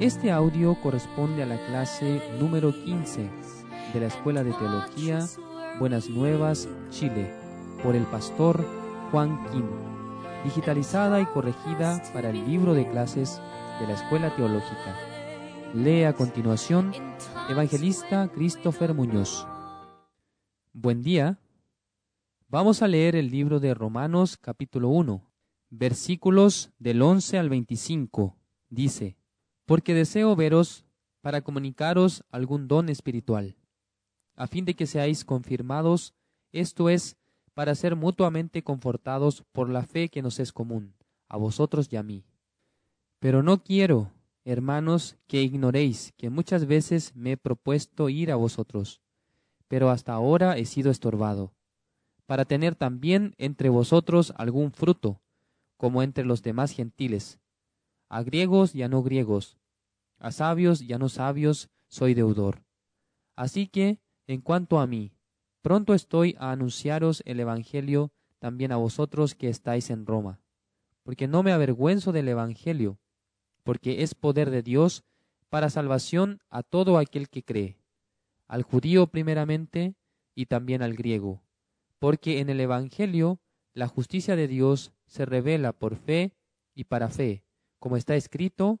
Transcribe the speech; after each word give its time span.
Este 0.00 0.30
audio 0.30 0.76
corresponde 0.80 1.42
a 1.42 1.46
la 1.46 1.58
clase 1.66 2.22
número 2.38 2.72
15 2.72 3.28
de 3.92 4.00
la 4.00 4.06
Escuela 4.06 4.44
de 4.44 4.52
Teología 4.52 5.26
Buenas 5.78 6.08
Nuevas, 6.08 6.68
Chile, 6.90 7.32
por 7.82 7.94
el 7.94 8.04
pastor 8.04 8.64
Juan 9.10 9.44
Quinn, 9.50 9.68
digitalizada 10.44 11.20
y 11.20 11.26
corregida 11.26 12.02
para 12.12 12.30
el 12.30 12.44
libro 12.46 12.74
de 12.74 12.88
clases 12.90 13.40
de 13.80 13.86
la 13.86 13.94
Escuela 13.94 14.34
Teológica. 14.34 14.96
Lee 15.74 16.04
a 16.04 16.14
continuación 16.14 16.92
Evangelista 17.48 18.30
Christopher 18.34 18.94
Muñoz. 18.94 19.46
Buen 20.72 21.02
día. 21.02 21.38
Vamos 22.48 22.82
a 22.82 22.88
leer 22.88 23.14
el 23.16 23.30
libro 23.30 23.60
de 23.60 23.74
Romanos 23.74 24.36
capítulo 24.36 24.88
1, 24.88 25.22
versículos 25.70 26.72
del 26.78 27.02
11 27.02 27.38
al 27.38 27.50
25. 27.50 28.36
Dice, 28.70 29.17
porque 29.68 29.92
deseo 29.92 30.34
veros 30.34 30.86
para 31.20 31.42
comunicaros 31.42 32.24
algún 32.30 32.68
don 32.68 32.88
espiritual, 32.88 33.54
a 34.34 34.46
fin 34.46 34.64
de 34.64 34.72
que 34.72 34.86
seáis 34.86 35.26
confirmados, 35.26 36.14
esto 36.52 36.88
es, 36.88 37.18
para 37.52 37.74
ser 37.74 37.94
mutuamente 37.94 38.62
confortados 38.62 39.44
por 39.52 39.68
la 39.68 39.82
fe 39.82 40.08
que 40.08 40.22
nos 40.22 40.40
es 40.40 40.54
común, 40.54 40.94
a 41.28 41.36
vosotros 41.36 41.92
y 41.92 41.96
a 41.96 42.02
mí. 42.02 42.24
Pero 43.18 43.42
no 43.42 43.62
quiero, 43.62 44.10
hermanos, 44.46 45.18
que 45.26 45.42
ignoréis 45.42 46.14
que 46.16 46.30
muchas 46.30 46.64
veces 46.64 47.14
me 47.14 47.32
he 47.32 47.36
propuesto 47.36 48.08
ir 48.08 48.32
a 48.32 48.36
vosotros, 48.36 49.02
pero 49.68 49.90
hasta 49.90 50.14
ahora 50.14 50.56
he 50.56 50.64
sido 50.64 50.90
estorbado, 50.90 51.52
para 52.24 52.46
tener 52.46 52.74
también 52.74 53.34
entre 53.36 53.68
vosotros 53.68 54.32
algún 54.38 54.72
fruto, 54.72 55.20
como 55.76 56.02
entre 56.02 56.24
los 56.24 56.40
demás 56.42 56.70
gentiles, 56.70 57.38
a 58.08 58.22
griegos 58.22 58.74
y 58.74 58.82
a 58.82 58.88
no 58.88 59.02
griegos, 59.02 59.57
a 60.18 60.32
sabios 60.32 60.82
y 60.82 60.92
a 60.92 60.98
no 60.98 61.08
sabios 61.08 61.70
soy 61.88 62.14
deudor. 62.14 62.62
Así 63.36 63.66
que, 63.66 63.98
en 64.26 64.40
cuanto 64.40 64.78
a 64.80 64.86
mí, 64.86 65.12
pronto 65.62 65.94
estoy 65.94 66.36
a 66.38 66.50
anunciaros 66.50 67.22
el 67.24 67.40
Evangelio 67.40 68.12
también 68.38 68.72
a 68.72 68.76
vosotros 68.76 69.34
que 69.34 69.48
estáis 69.48 69.90
en 69.90 70.06
Roma, 70.06 70.40
porque 71.02 71.28
no 71.28 71.42
me 71.42 71.52
avergüenzo 71.52 72.12
del 72.12 72.28
Evangelio, 72.28 72.98
porque 73.64 74.02
es 74.02 74.14
poder 74.14 74.50
de 74.50 74.62
Dios 74.62 75.04
para 75.48 75.70
salvación 75.70 76.40
a 76.50 76.62
todo 76.62 76.98
aquel 76.98 77.28
que 77.28 77.42
cree, 77.42 77.78
al 78.46 78.62
judío 78.62 79.06
primeramente 79.08 79.94
y 80.34 80.46
también 80.46 80.82
al 80.82 80.94
griego, 80.94 81.42
porque 81.98 82.40
en 82.40 82.50
el 82.50 82.60
Evangelio 82.60 83.40
la 83.74 83.88
justicia 83.88 84.36
de 84.36 84.48
Dios 84.48 84.92
se 85.06 85.24
revela 85.24 85.72
por 85.72 85.96
fe 85.96 86.34
y 86.74 86.84
para 86.84 87.08
fe, 87.08 87.44
como 87.78 87.96
está 87.96 88.14
escrito, 88.16 88.80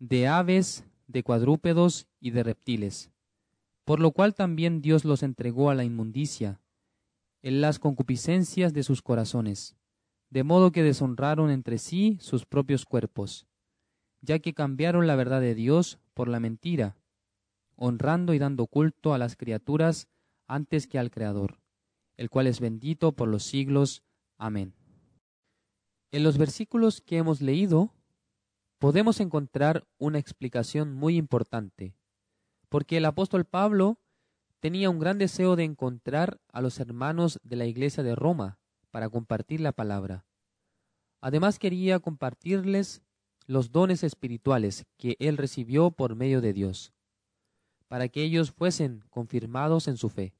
de 0.00 0.26
aves, 0.26 0.84
de 1.08 1.22
cuadrúpedos 1.22 2.08
y 2.20 2.30
de 2.30 2.42
reptiles, 2.42 3.10
por 3.84 4.00
lo 4.00 4.12
cual 4.12 4.34
también 4.34 4.80
Dios 4.80 5.04
los 5.04 5.22
entregó 5.22 5.68
a 5.68 5.74
la 5.74 5.84
inmundicia, 5.84 6.58
en 7.42 7.60
las 7.60 7.78
concupiscencias 7.78 8.72
de 8.72 8.82
sus 8.82 9.02
corazones, 9.02 9.76
de 10.30 10.42
modo 10.42 10.72
que 10.72 10.82
deshonraron 10.82 11.50
entre 11.50 11.76
sí 11.76 12.16
sus 12.20 12.46
propios 12.46 12.86
cuerpos, 12.86 13.46
ya 14.22 14.38
que 14.38 14.54
cambiaron 14.54 15.06
la 15.06 15.16
verdad 15.16 15.42
de 15.42 15.54
Dios 15.54 15.98
por 16.14 16.28
la 16.28 16.40
mentira, 16.40 16.96
honrando 17.76 18.32
y 18.32 18.38
dando 18.38 18.66
culto 18.66 19.12
a 19.12 19.18
las 19.18 19.36
criaturas 19.36 20.08
antes 20.46 20.86
que 20.86 20.98
al 20.98 21.10
Creador, 21.10 21.60
el 22.16 22.30
cual 22.30 22.46
es 22.46 22.60
bendito 22.60 23.12
por 23.12 23.28
los 23.28 23.44
siglos. 23.44 24.02
Amén. 24.38 24.72
En 26.10 26.22
los 26.22 26.38
versículos 26.38 27.02
que 27.02 27.18
hemos 27.18 27.42
leído 27.42 27.92
podemos 28.80 29.20
encontrar 29.20 29.86
una 29.98 30.18
explicación 30.18 30.94
muy 30.94 31.18
importante, 31.18 31.94
porque 32.70 32.96
el 32.96 33.04
apóstol 33.04 33.44
Pablo 33.44 34.00
tenía 34.58 34.88
un 34.88 34.98
gran 34.98 35.18
deseo 35.18 35.54
de 35.54 35.64
encontrar 35.64 36.40
a 36.50 36.62
los 36.62 36.80
hermanos 36.80 37.38
de 37.42 37.56
la 37.56 37.66
iglesia 37.66 38.02
de 38.02 38.14
Roma 38.14 38.58
para 38.90 39.10
compartir 39.10 39.60
la 39.60 39.72
palabra. 39.72 40.24
Además 41.20 41.58
quería 41.58 42.00
compartirles 42.00 43.02
los 43.46 43.70
dones 43.70 44.02
espirituales 44.02 44.86
que 44.96 45.14
él 45.20 45.36
recibió 45.36 45.90
por 45.90 46.16
medio 46.16 46.40
de 46.40 46.54
Dios, 46.54 46.94
para 47.86 48.08
que 48.08 48.22
ellos 48.22 48.50
fuesen 48.50 49.04
confirmados 49.10 49.88
en 49.88 49.98
su 49.98 50.08
fe. 50.08 50.32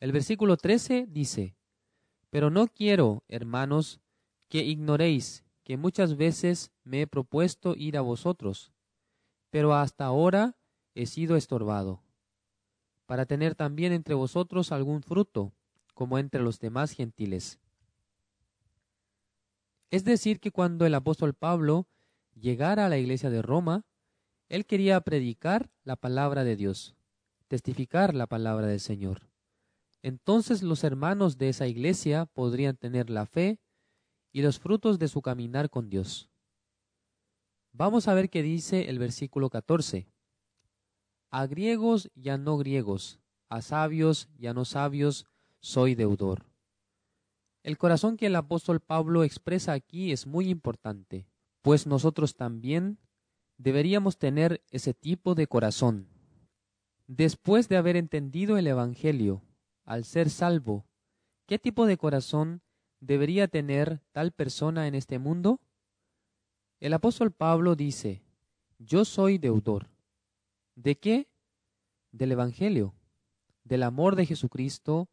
El 0.00 0.12
versículo 0.12 0.58
13 0.58 1.06
dice, 1.08 1.56
Pero 2.28 2.50
no 2.50 2.66
quiero, 2.68 3.24
hermanos, 3.26 4.02
que 4.48 4.64
ignoréis 4.64 5.44
que 5.70 5.76
muchas 5.76 6.16
veces 6.16 6.72
me 6.82 7.02
he 7.02 7.06
propuesto 7.06 7.76
ir 7.76 7.96
a 7.96 8.00
vosotros, 8.00 8.72
pero 9.50 9.72
hasta 9.72 10.04
ahora 10.04 10.56
he 10.96 11.06
sido 11.06 11.36
estorbado, 11.36 12.02
para 13.06 13.24
tener 13.24 13.54
también 13.54 13.92
entre 13.92 14.16
vosotros 14.16 14.72
algún 14.72 15.00
fruto, 15.00 15.52
como 15.94 16.18
entre 16.18 16.42
los 16.42 16.58
demás 16.58 16.90
gentiles. 16.90 17.60
Es 19.92 20.02
decir, 20.02 20.40
que 20.40 20.50
cuando 20.50 20.86
el 20.86 20.94
apóstol 20.96 21.34
Pablo 21.34 21.86
llegara 22.34 22.86
a 22.86 22.88
la 22.88 22.98
iglesia 22.98 23.30
de 23.30 23.40
Roma, 23.40 23.84
él 24.48 24.66
quería 24.66 25.00
predicar 25.02 25.70
la 25.84 25.94
palabra 25.94 26.42
de 26.42 26.56
Dios, 26.56 26.96
testificar 27.46 28.16
la 28.16 28.26
palabra 28.26 28.66
del 28.66 28.80
Señor. 28.80 29.28
Entonces 30.02 30.64
los 30.64 30.82
hermanos 30.82 31.38
de 31.38 31.50
esa 31.50 31.68
iglesia 31.68 32.26
podrían 32.26 32.76
tener 32.76 33.08
la 33.08 33.24
fe 33.24 33.60
y 34.32 34.42
los 34.42 34.58
frutos 34.58 34.98
de 34.98 35.08
su 35.08 35.22
caminar 35.22 35.70
con 35.70 35.88
Dios. 35.88 36.28
Vamos 37.72 38.08
a 38.08 38.14
ver 38.14 38.30
qué 38.30 38.42
dice 38.42 38.88
el 38.88 38.98
versículo 38.98 39.50
14. 39.50 40.08
A 41.30 41.46
griegos 41.46 42.10
y 42.14 42.28
a 42.30 42.38
no 42.38 42.58
griegos, 42.58 43.20
a 43.48 43.62
sabios 43.62 44.28
y 44.36 44.46
a 44.46 44.54
no 44.54 44.64
sabios, 44.64 45.26
soy 45.60 45.94
deudor. 45.94 46.46
El 47.62 47.78
corazón 47.78 48.16
que 48.16 48.26
el 48.26 48.36
apóstol 48.36 48.80
Pablo 48.80 49.22
expresa 49.22 49.72
aquí 49.72 50.12
es 50.12 50.26
muy 50.26 50.48
importante, 50.48 51.26
pues 51.62 51.86
nosotros 51.86 52.34
también 52.34 52.98
deberíamos 53.58 54.16
tener 54.16 54.64
ese 54.70 54.94
tipo 54.94 55.34
de 55.34 55.46
corazón. 55.46 56.08
Después 57.06 57.68
de 57.68 57.76
haber 57.76 57.96
entendido 57.96 58.56
el 58.56 58.66
Evangelio, 58.66 59.42
al 59.84 60.04
ser 60.04 60.30
salvo, 60.30 60.86
¿qué 61.46 61.58
tipo 61.58 61.84
de 61.86 61.98
corazón 61.98 62.62
debería 63.00 63.48
tener 63.48 64.02
tal 64.12 64.32
persona 64.32 64.86
en 64.86 64.94
este 64.94 65.18
mundo? 65.18 65.60
El 66.78 66.92
apóstol 66.92 67.32
Pablo 67.32 67.74
dice, 67.74 68.22
yo 68.78 69.04
soy 69.04 69.38
deudor. 69.38 69.90
¿De 70.74 70.98
qué? 70.98 71.28
Del 72.12 72.32
Evangelio, 72.32 72.94
del 73.64 73.82
amor 73.82 74.16
de 74.16 74.26
Jesucristo, 74.26 75.08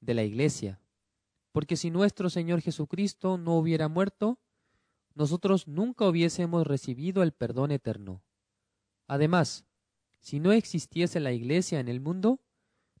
de 0.00 0.14
la 0.14 0.22
Iglesia. 0.22 0.80
Porque 1.52 1.76
si 1.76 1.90
nuestro 1.90 2.30
Señor 2.30 2.60
Jesucristo 2.60 3.38
no 3.38 3.56
hubiera 3.56 3.88
muerto, 3.88 4.38
nosotros 5.14 5.68
nunca 5.68 6.08
hubiésemos 6.08 6.66
recibido 6.66 7.22
el 7.22 7.32
perdón 7.32 7.70
eterno. 7.70 8.22
Además, 9.06 9.64
si 10.20 10.40
no 10.40 10.52
existiese 10.52 11.20
la 11.20 11.32
Iglesia 11.32 11.78
en 11.78 11.88
el 11.88 12.00
mundo, 12.00 12.40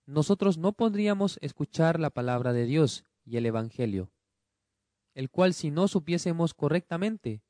nosotros 0.06 0.58
no 0.58 0.72
podríamos 0.72 1.38
escuchar 1.40 1.98
la 1.98 2.10
palabra 2.10 2.52
de 2.52 2.66
Dios 2.66 3.04
y 3.24 3.38
el 3.38 3.46
Evangelio 3.46 4.13
el 5.14 5.30
cual 5.30 5.54
si 5.54 5.70
no 5.70 5.88
supiésemos 5.88 6.54
correctamente, 6.54 7.42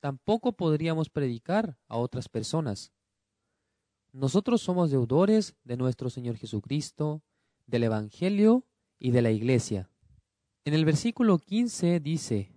tampoco 0.00 0.52
podríamos 0.52 1.10
predicar 1.10 1.76
a 1.88 1.96
otras 1.96 2.28
personas. 2.28 2.92
Nosotros 4.12 4.62
somos 4.62 4.90
deudores 4.90 5.56
de 5.64 5.76
nuestro 5.76 6.10
Señor 6.10 6.36
Jesucristo, 6.36 7.22
del 7.66 7.84
Evangelio 7.84 8.64
y 8.98 9.10
de 9.10 9.22
la 9.22 9.30
Iglesia. 9.30 9.90
En 10.64 10.74
el 10.74 10.84
versículo 10.84 11.38
15 11.38 12.00
dice, 12.00 12.52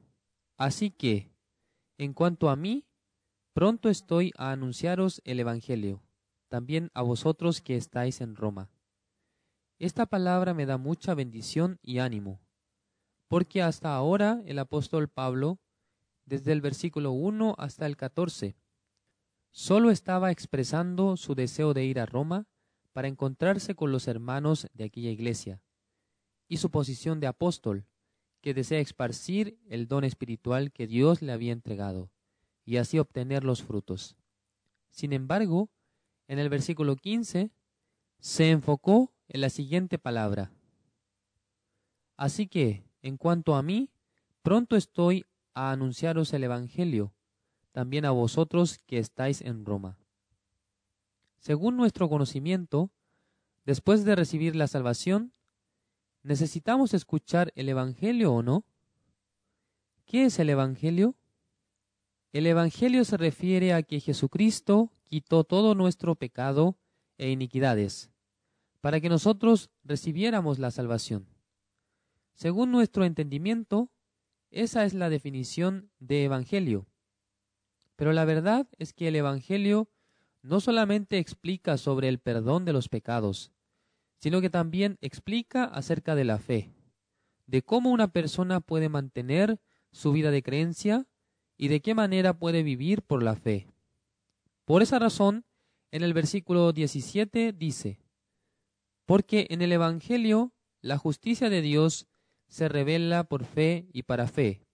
Así 0.57 0.92
que, 0.92 1.31
en 1.97 2.13
cuanto 2.13 2.50
a 2.50 2.56
mí, 2.56 2.86
pronto 3.54 3.89
estoy 3.89 4.31
a 4.38 4.51
anunciaros 4.51 5.21
el 5.25 5.39
Evangelio, 5.39 6.01
también 6.47 6.89
a 6.94 7.01
vosotros 7.01 7.62
que 7.62 7.75
estáis 7.75 8.21
en 8.21 8.36
Roma. 8.36 8.69
Esta 9.80 10.06
palabra 10.06 10.54
me 10.54 10.65
da 10.65 10.77
mucha 10.77 11.15
bendición 11.15 11.80
y 11.81 12.00
ánimo, 12.00 12.39
porque 13.31 13.62
hasta 13.62 13.95
ahora 13.95 14.42
el 14.45 14.60
apóstol 14.60 15.07
Pablo, 15.07 15.57
desde 16.25 16.51
el 16.51 16.60
versículo 16.60 17.13
1 17.13 17.56
hasta 17.57 17.86
el 17.86 17.95
14, 17.95 18.57
solo 19.51 19.89
estaba 19.89 20.31
expresando 20.31 21.16
su 21.16 21.33
deseo 21.33 21.74
de 21.74 21.86
ir 21.86 22.01
a 22.01 22.06
Roma 22.06 22.45
para 22.92 23.07
encontrarse 23.07 23.74
con 23.74 23.94
los 23.94 24.10
hermanos 24.10 24.68
de 24.74 24.83
aquella 24.83 25.12
iglesia, 25.12 25.62
y 26.50 26.57
su 26.57 26.72
posición 26.72 27.22
de 27.22 27.28
apóstol, 27.28 27.86
que 28.42 28.54
desea 28.54 28.81
esparcir 28.81 29.57
el 29.69 29.88
don 29.88 30.04
espiritual 30.04 30.74
que 30.74 30.86
Dios 30.86 31.22
le 31.22 31.31
había 31.31 31.54
entregado, 31.54 32.12
y 32.66 32.75
así 32.75 33.00
obtener 33.00 33.45
los 33.45 33.63
frutos. 33.63 34.18
Sin 34.89 35.13
embargo, 35.13 35.69
en 36.28 36.38
el 36.38 36.50
versículo 36.50 36.98
15, 36.98 37.50
se 38.19 38.50
enfocó 38.50 39.13
en 39.30 39.39
la 39.39 39.50
siguiente 39.50 39.98
palabra. 39.98 40.51
Así 42.18 42.48
que, 42.48 42.91
en 43.01 43.18
cuanto 43.18 43.56
a 43.56 43.63
mí, 43.63 43.89
pronto 44.42 44.75
estoy 44.75 45.25
a 45.53 45.71
anunciaros 45.71 46.33
el 46.33 46.44
Evangelio, 46.44 47.13
también 47.71 48.06
a 48.06 48.12
vosotros 48.12 48.80
que 48.86 48.98
estáis 48.98 49.42
en 49.42 49.65
Roma. 49.65 49.98
Según 51.39 51.77
nuestro 51.77 52.09
conocimiento, 52.09 52.92
después 53.65 54.06
de 54.06 54.15
recibir 54.15 54.56
la 54.56 54.68
salvación, 54.68 55.33
¿necesitamos 56.24 56.94
escuchar 56.94 57.51
el 57.56 57.69
Evangelio 57.69 58.33
o 58.33 58.44
no? 58.44 58.63
¿Qué 60.06 60.25
es 60.25 60.39
el 60.39 60.50
Evangelio? 60.50 61.15
El 62.33 62.45
Evangelio 62.45 63.04
se 63.06 63.18
refiere 63.18 63.74
a 63.74 63.83
que 63.83 64.00
Jesucristo 64.00 64.92
quitó 65.06 65.44
todo 65.44 65.75
nuestro 65.75 66.15
pecado 66.15 66.77
e 67.18 67.31
iniquidades, 67.31 68.12
para 68.80 69.01
que 69.01 69.09
nosotros 69.09 69.69
recibiéramos 69.83 70.59
la 70.59 70.71
salvación. 70.71 71.31
Según 72.33 72.72
nuestro 72.72 73.06
entendimiento, 73.06 73.92
esa 74.50 74.83
es 74.86 74.94
la 74.94 75.10
definición 75.10 75.92
de 76.00 76.25
Evangelio. 76.25 76.88
Pero 77.95 78.13
la 78.13 78.25
verdad 78.25 78.68
es 78.80 78.94
que 78.94 79.07
el 79.07 79.16
Evangelio 79.16 79.89
no 80.42 80.60
solamente 80.60 81.19
explica 81.19 81.78
sobre 81.78 82.07
el 82.07 82.19
perdón 82.19 82.66
de 82.66 82.74
los 82.74 82.89
pecados, 82.89 83.51
sino 84.19 84.42
que 84.42 84.50
también 84.50 84.98
explica 85.01 85.63
acerca 85.66 86.16
de 86.16 86.25
la 86.25 86.38
fe, 86.38 86.74
de 87.48 87.63
cómo 87.63 87.92
una 87.92 88.12
persona 88.12 88.60
puede 88.60 88.89
mantener 88.89 89.60
su 89.92 90.12
vida 90.12 90.31
de 90.31 90.44
creencia 90.44 91.07
y 91.57 91.68
de 91.68 91.81
qué 91.81 91.94
manera 91.94 92.38
puede 92.38 92.63
vivir 92.63 93.04
por 93.04 93.24
la 93.24 93.36
fe. 93.36 93.68
Por 94.66 94.81
esa 94.81 95.00
razón, 95.00 95.45
en 95.92 96.04
el 96.04 96.13
versículo 96.13 96.72
17 96.72 97.54
dice, 97.54 98.00
Porque 99.06 99.48
en 99.50 99.62
el 99.62 99.72
Evangelio 99.72 100.54
la 100.81 100.98
justicia 100.98 101.50
de 101.50 101.62
Dios 101.62 102.07
se 102.51 102.68
revela 102.68 103.24
por 103.24 103.45
fe 103.45 103.88
y 103.94 104.03
para 104.03 104.27
fe, 104.27 104.68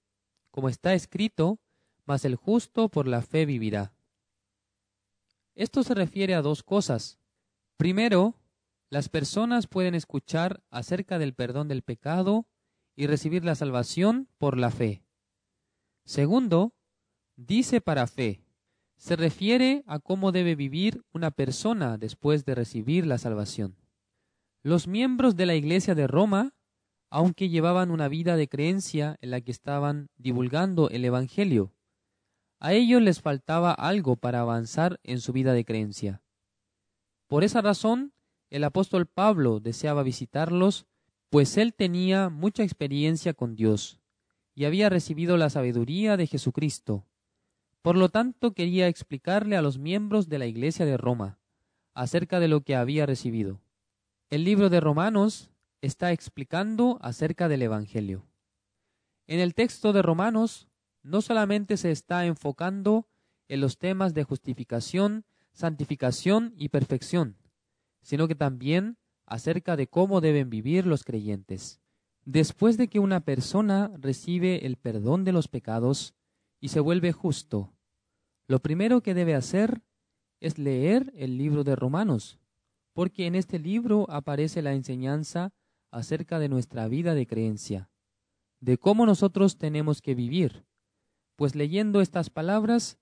como 0.49 0.67
está 0.67 0.95
escrito, 0.95 1.59
mas 2.05 2.25
el 2.25 2.35
justo 2.35 2.89
por 2.89 3.07
la 3.07 3.21
fe 3.21 3.45
vivirá. 3.45 3.93
Esto 5.53 5.83
se 5.83 5.93
refiere 5.93 6.33
a 6.33 6.41
dos 6.41 6.63
cosas. 6.63 7.19
Primero, 7.77 8.33
las 8.89 9.09
personas 9.09 9.67
pueden 9.67 9.93
escuchar 9.93 10.63
acerca 10.71 11.19
del 11.19 11.35
perdón 11.35 11.67
del 11.67 11.83
pecado 11.83 12.47
y 12.95 13.05
recibir 13.05 13.45
la 13.45 13.53
salvación 13.53 14.27
por 14.39 14.57
la 14.57 14.71
fe. 14.71 15.03
Segundo, 16.03 16.73
dice 17.35 17.79
para 17.79 18.07
fe. 18.07 18.41
Se 18.95 19.15
refiere 19.15 19.83
a 19.85 19.99
cómo 19.99 20.31
debe 20.31 20.55
vivir 20.55 21.05
una 21.13 21.29
persona 21.29 21.99
después 21.99 22.43
de 22.43 22.55
recibir 22.55 23.05
la 23.05 23.19
salvación. 23.19 23.77
Los 24.63 24.87
miembros 24.87 25.35
de 25.35 25.45
la 25.45 25.53
Iglesia 25.53 25.93
de 25.93 26.07
Roma, 26.07 26.56
aunque 27.09 27.49
llevaban 27.49 27.91
una 27.91 28.07
vida 28.07 28.35
de 28.35 28.47
creencia 28.47 29.17
en 29.21 29.31
la 29.31 29.41
que 29.41 29.51
estaban 29.51 30.09
divulgando 30.17 30.89
el 30.89 31.05
Evangelio, 31.05 31.73
a 32.59 32.73
ellos 32.73 33.01
les 33.01 33.21
faltaba 33.21 33.71
algo 33.71 34.15
para 34.15 34.41
avanzar 34.41 34.99
en 35.03 35.19
su 35.21 35.31
vida 35.31 35.53
de 35.53 35.63
creencia. 35.63 36.21
Por 37.27 37.43
esa 37.43 37.61
razón, 37.61 38.13
el 38.49 38.63
apóstol 38.63 39.05
Pablo 39.05 39.59
deseaba 39.59 40.03
visitarlos, 40.03 40.87
pues 41.29 41.57
él 41.57 41.73
tenía 41.73 42.29
mucha 42.29 42.63
experiencia 42.63 43.33
con 43.33 43.55
Dios 43.55 43.99
y 44.55 44.65
había 44.65 44.89
recibido 44.89 45.37
la 45.37 45.49
sabiduría 45.49 46.17
de 46.17 46.25
Jesucristo. 46.25 47.05
Por 47.81 47.95
lo 47.95 48.09
tanto, 48.09 48.53
quería 48.53 48.87
explicarle 48.87 49.55
a 49.55 49.61
los 49.61 49.77
miembros 49.77 50.29
de 50.29 50.39
la 50.39 50.47
Iglesia 50.47 50.85
de 50.85 50.97
Roma 50.97 51.37
acerca 51.93 52.39
de 52.39 52.47
lo 52.47 52.61
que 52.61 52.75
había 52.75 53.05
recibido. 53.05 53.61
El 54.29 54.43
libro 54.43 54.69
de 54.69 54.79
Romanos 54.79 55.51
está 55.81 56.11
explicando 56.11 56.97
acerca 57.01 57.47
del 57.47 57.61
Evangelio. 57.61 58.25
En 59.27 59.39
el 59.39 59.53
texto 59.53 59.93
de 59.93 60.01
Romanos 60.01 60.67
no 61.03 61.21
solamente 61.21 61.77
se 61.77 61.91
está 61.91 62.25
enfocando 62.25 63.07
en 63.47 63.61
los 63.61 63.77
temas 63.77 64.13
de 64.13 64.23
justificación, 64.23 65.25
santificación 65.53 66.53
y 66.57 66.69
perfección, 66.69 67.37
sino 68.01 68.27
que 68.27 68.35
también 68.35 68.97
acerca 69.25 69.75
de 69.75 69.87
cómo 69.87 70.21
deben 70.21 70.49
vivir 70.49 70.85
los 70.85 71.03
creyentes. 71.03 71.81
Después 72.25 72.77
de 72.77 72.87
que 72.87 72.99
una 72.99 73.21
persona 73.21 73.91
recibe 73.99 74.65
el 74.65 74.77
perdón 74.77 75.23
de 75.23 75.31
los 75.31 75.47
pecados 75.47 76.13
y 76.59 76.69
se 76.69 76.79
vuelve 76.79 77.11
justo, 77.11 77.73
lo 78.47 78.59
primero 78.59 79.01
que 79.01 79.13
debe 79.13 79.35
hacer 79.35 79.81
es 80.39 80.57
leer 80.57 81.11
el 81.15 81.37
libro 81.37 81.63
de 81.63 81.75
Romanos, 81.75 82.39
porque 82.93 83.27
en 83.27 83.35
este 83.35 83.59
libro 83.59 84.05
aparece 84.09 84.61
la 84.61 84.73
enseñanza 84.73 85.53
acerca 85.91 86.39
de 86.39 86.49
nuestra 86.49 86.87
vida 86.87 87.13
de 87.15 87.27
creencia, 87.27 87.89
de 88.59 88.77
cómo 88.77 89.05
nosotros 89.05 89.57
tenemos 89.57 90.01
que 90.01 90.15
vivir, 90.15 90.65
pues 91.35 91.55
leyendo 91.55 92.01
estas 92.01 92.29
palabras, 92.29 92.97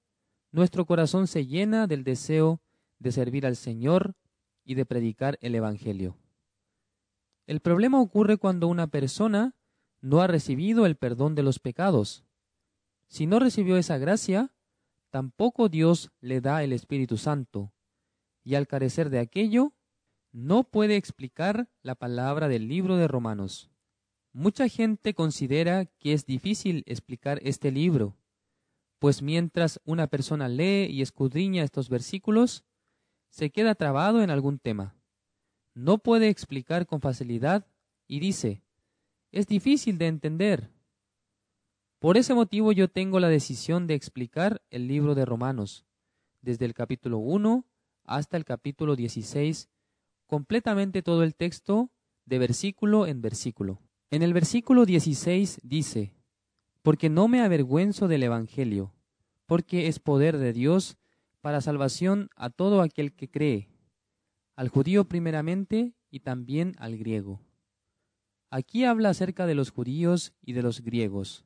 nuestro 0.51 0.85
corazón 0.85 1.27
se 1.27 1.45
llena 1.45 1.87
del 1.87 2.03
deseo 2.03 2.61
de 2.99 3.11
servir 3.11 3.45
al 3.45 3.55
Señor 3.55 4.15
y 4.63 4.75
de 4.75 4.85
predicar 4.85 5.37
el 5.41 5.55
Evangelio. 5.55 6.17
El 7.45 7.59
problema 7.59 8.01
ocurre 8.01 8.37
cuando 8.37 8.67
una 8.67 8.87
persona 8.87 9.55
no 10.01 10.21
ha 10.21 10.27
recibido 10.27 10.85
el 10.85 10.95
perdón 10.95 11.35
de 11.35 11.43
los 11.43 11.59
pecados. 11.59 12.25
Si 13.07 13.27
no 13.27 13.39
recibió 13.39 13.77
esa 13.77 13.97
gracia, 13.97 14.55
tampoco 15.11 15.69
Dios 15.69 16.11
le 16.19 16.41
da 16.41 16.63
el 16.63 16.73
Espíritu 16.73 17.17
Santo, 17.17 17.71
y 18.43 18.55
al 18.55 18.67
carecer 18.67 19.09
de 19.09 19.19
aquello, 19.19 19.73
no 20.35 20.65
puede 20.65 20.97
explicar 20.97 21.69
la 21.81 21.95
palabra 21.95 22.49
del 22.49 22.67
libro 22.67 22.97
de 22.97 23.07
Romanos. 23.07 23.71
Mucha 24.33 24.67
gente 24.67 25.13
considera 25.13 25.85
que 25.85 26.11
es 26.11 26.25
difícil 26.25 26.83
explicar 26.87 27.39
este 27.43 27.71
libro, 27.71 28.17
pues 28.99 29.21
mientras 29.21 29.79
una 29.85 30.07
persona 30.07 30.49
lee 30.49 30.87
y 30.91 31.01
escudriña 31.01 31.63
estos 31.63 31.87
versículos, 31.87 32.65
se 33.29 33.49
queda 33.49 33.75
trabado 33.75 34.21
en 34.21 34.29
algún 34.29 34.59
tema. 34.59 34.97
No 35.73 35.99
puede 35.99 36.27
explicar 36.27 36.85
con 36.85 36.99
facilidad 36.99 37.65
y 38.05 38.19
dice, 38.19 38.61
es 39.31 39.47
difícil 39.47 39.97
de 39.97 40.07
entender. 40.07 40.69
Por 41.99 42.17
ese 42.17 42.33
motivo 42.33 42.73
yo 42.73 42.89
tengo 42.89 43.21
la 43.21 43.29
decisión 43.29 43.87
de 43.87 43.93
explicar 43.93 44.61
el 44.69 44.89
libro 44.89 45.15
de 45.15 45.23
Romanos, 45.23 45.85
desde 46.41 46.65
el 46.65 46.73
capítulo 46.73 47.19
1 47.19 47.65
hasta 48.03 48.35
el 48.35 48.43
capítulo 48.43 48.97
16, 48.97 49.69
completamente 50.25 51.01
todo 51.01 51.23
el 51.23 51.35
texto 51.35 51.91
de 52.25 52.39
versículo 52.39 53.07
en 53.07 53.21
versículo. 53.21 53.81
En 54.11 54.21
el 54.21 54.33
versículo 54.33 54.85
16 54.85 55.59
dice, 55.63 56.13
porque 56.81 57.09
no 57.09 57.27
me 57.27 57.41
avergüenzo 57.41 58.07
del 58.07 58.23
Evangelio, 58.23 58.93
porque 59.45 59.87
es 59.87 59.99
poder 59.99 60.37
de 60.37 60.53
Dios 60.53 60.97
para 61.41 61.61
salvación 61.61 62.29
a 62.35 62.49
todo 62.49 62.81
aquel 62.81 63.13
que 63.13 63.29
cree, 63.29 63.69
al 64.55 64.69
judío 64.69 65.05
primeramente 65.05 65.93
y 66.09 66.21
también 66.21 66.75
al 66.79 66.97
griego. 66.97 67.41
Aquí 68.49 68.85
habla 68.85 69.09
acerca 69.09 69.45
de 69.45 69.55
los 69.55 69.69
judíos 69.69 70.33
y 70.41 70.53
de 70.53 70.61
los 70.61 70.81
griegos. 70.81 71.45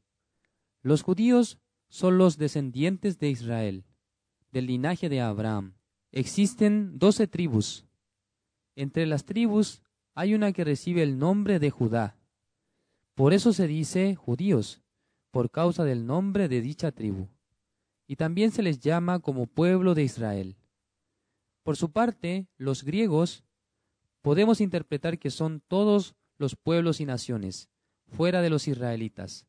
Los 0.82 1.02
judíos 1.02 1.58
son 1.88 2.18
los 2.18 2.38
descendientes 2.38 3.18
de 3.18 3.30
Israel, 3.30 3.86
del 4.52 4.68
linaje 4.68 5.10
de 5.10 5.22
Abraham. 5.22 5.74
Existen 6.12 7.00
doce 7.00 7.28
tribus. 7.28 7.86
Entre 8.80 9.06
las 9.06 9.26
tribus 9.26 9.82
hay 10.16 10.34
una 10.34 10.54
que 10.54 10.64
recibe 10.64 11.04
el 11.04 11.20
nombre 11.20 11.60
de 11.60 11.70
Judá. 11.70 12.16
Por 13.14 13.34
eso 13.34 13.52
se 13.52 13.68
dice 13.68 14.16
judíos, 14.16 14.82
por 15.32 15.52
causa 15.52 15.84
del 15.84 16.06
nombre 16.06 16.48
de 16.48 16.62
dicha 16.62 16.94
tribu, 16.94 17.28
y 18.08 18.16
también 18.16 18.52
se 18.52 18.64
les 18.64 18.80
llama 18.80 19.20
como 19.20 19.48
pueblo 19.48 19.96
de 19.96 20.04
Israel. 20.04 20.56
Por 21.64 21.76
su 21.76 21.92
parte, 21.92 22.48
los 22.56 22.86
griegos 22.86 23.44
podemos 24.22 24.62
interpretar 24.62 25.20
que 25.20 25.30
son 25.30 25.62
todos 25.68 26.16
los 26.38 26.56
pueblos 26.56 27.02
y 27.02 27.06
naciones, 27.06 27.68
fuera 28.08 28.42
de 28.42 28.50
los 28.50 28.70
israelitas. 28.70 29.46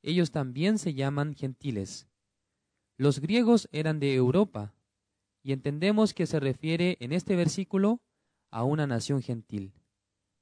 Ellos 0.00 0.30
también 0.30 0.78
se 0.78 0.94
llaman 0.94 1.34
gentiles. 1.34 2.08
Los 2.96 3.20
griegos 3.20 3.68
eran 3.72 4.00
de 4.00 4.14
Europa, 4.14 4.72
y 5.42 5.52
entendemos 5.52 6.14
que 6.14 6.24
se 6.24 6.40
refiere 6.40 6.96
en 7.00 7.12
este 7.12 7.36
versículo 7.36 8.00
a 8.50 8.64
una 8.64 8.86
nación 8.86 9.22
gentil. 9.22 9.72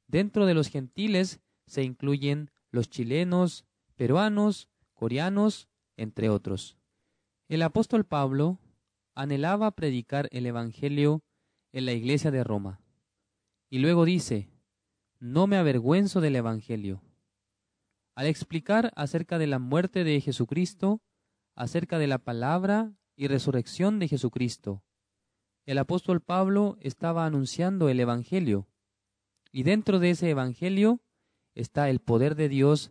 Dentro 0.06 0.46
de 0.46 0.54
los 0.54 0.68
gentiles 0.68 1.40
se 1.66 1.82
incluyen 1.82 2.50
los 2.70 2.88
chilenos, 2.88 3.64
peruanos, 3.94 4.68
coreanos, 4.94 5.68
entre 5.96 6.28
otros. 6.28 6.78
El 7.48 7.62
apóstol 7.62 8.04
Pablo 8.04 8.58
anhelaba 9.14 9.70
predicar 9.72 10.28
el 10.32 10.46
Evangelio 10.46 11.22
en 11.72 11.86
la 11.86 11.92
iglesia 11.92 12.30
de 12.30 12.44
Roma. 12.44 12.80
Y 13.70 13.78
luego 13.78 14.04
dice, 14.04 14.48
no 15.18 15.46
me 15.46 15.56
avergüenzo 15.56 16.20
del 16.20 16.36
Evangelio. 16.36 17.02
Al 18.14 18.26
explicar 18.26 18.92
acerca 18.96 19.38
de 19.38 19.46
la 19.46 19.58
muerte 19.58 20.04
de 20.04 20.20
Jesucristo, 20.20 21.02
acerca 21.54 21.98
de 21.98 22.06
la 22.06 22.18
palabra 22.18 22.92
y 23.16 23.26
resurrección 23.26 23.98
de 23.98 24.08
Jesucristo, 24.08 24.82
el 25.68 25.76
apóstol 25.76 26.22
Pablo 26.22 26.78
estaba 26.80 27.26
anunciando 27.26 27.90
el 27.90 28.00
Evangelio, 28.00 28.66
y 29.52 29.64
dentro 29.64 29.98
de 29.98 30.08
ese 30.08 30.30
Evangelio 30.30 31.02
está 31.54 31.90
el 31.90 31.98
poder 31.98 32.36
de 32.36 32.48
Dios 32.48 32.90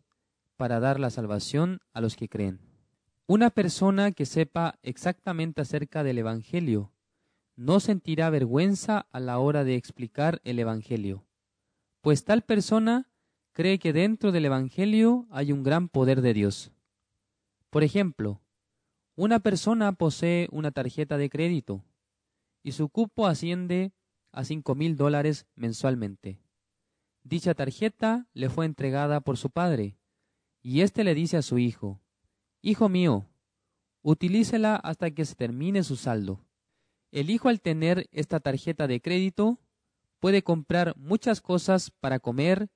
para 0.57 0.79
dar 0.79 0.99
la 0.99 1.09
salvación 1.09 1.79
a 1.93 2.01
los 2.01 2.15
que 2.15 2.29
creen. 2.29 2.59
Una 3.25 3.49
persona 3.49 4.11
que 4.11 4.27
sepa 4.27 4.77
exactamente 4.83 5.59
acerca 5.59 6.03
del 6.03 6.19
Evangelio 6.19 6.93
no 7.55 7.79
sentirá 7.79 8.29
vergüenza 8.29 9.07
a 9.11 9.19
la 9.19 9.39
hora 9.39 9.63
de 9.63 9.73
explicar 9.73 10.39
el 10.43 10.59
Evangelio, 10.59 11.25
pues 12.01 12.25
tal 12.25 12.43
persona 12.43 13.09
cree 13.53 13.79
que 13.79 13.91
dentro 13.91 14.31
del 14.31 14.45
Evangelio 14.45 15.25
hay 15.31 15.51
un 15.51 15.63
gran 15.63 15.89
poder 15.89 16.21
de 16.21 16.35
Dios. 16.35 16.71
Por 17.71 17.83
ejemplo, 17.83 18.39
una 19.15 19.39
persona 19.39 19.93
posee 19.93 20.47
una 20.51 20.69
tarjeta 20.69 21.17
de 21.17 21.31
crédito 21.31 21.83
y 22.67 22.73
su 22.73 22.89
cupo 22.89 23.27
asciende 23.27 23.93
a 24.33 24.43
cinco 24.43 24.75
mil 24.75 24.97
dólares 24.97 25.45
mensualmente. 25.55 26.41
Dicha 27.23 27.53
tarjeta 27.53 28.27
le 28.33 28.49
fue 28.49 28.65
entregada 28.65 29.21
por 29.21 29.37
su 29.37 29.49
padre, 29.49 29.95
y 30.61 30.81
éste 30.81 31.05
le 31.05 31.15
dice 31.15 31.37
a 31.37 31.41
su 31.41 31.59
hijo, 31.59 32.01
Hijo 32.61 32.89
mío, 32.89 33.29
utilícela 34.01 34.75
hasta 34.75 35.11
que 35.11 35.23
se 35.23 35.35
termine 35.35 35.81
su 35.83 35.95
saldo. 35.95 36.45
El 37.09 37.29
hijo 37.29 37.47
al 37.47 37.61
tener 37.61 38.09
esta 38.11 38.41
tarjeta 38.41 38.85
de 38.85 38.99
crédito 38.99 39.61
puede 40.19 40.43
comprar 40.43 40.93
muchas 40.97 41.39
cosas 41.39 41.89
para 41.89 42.19
comer 42.19 42.67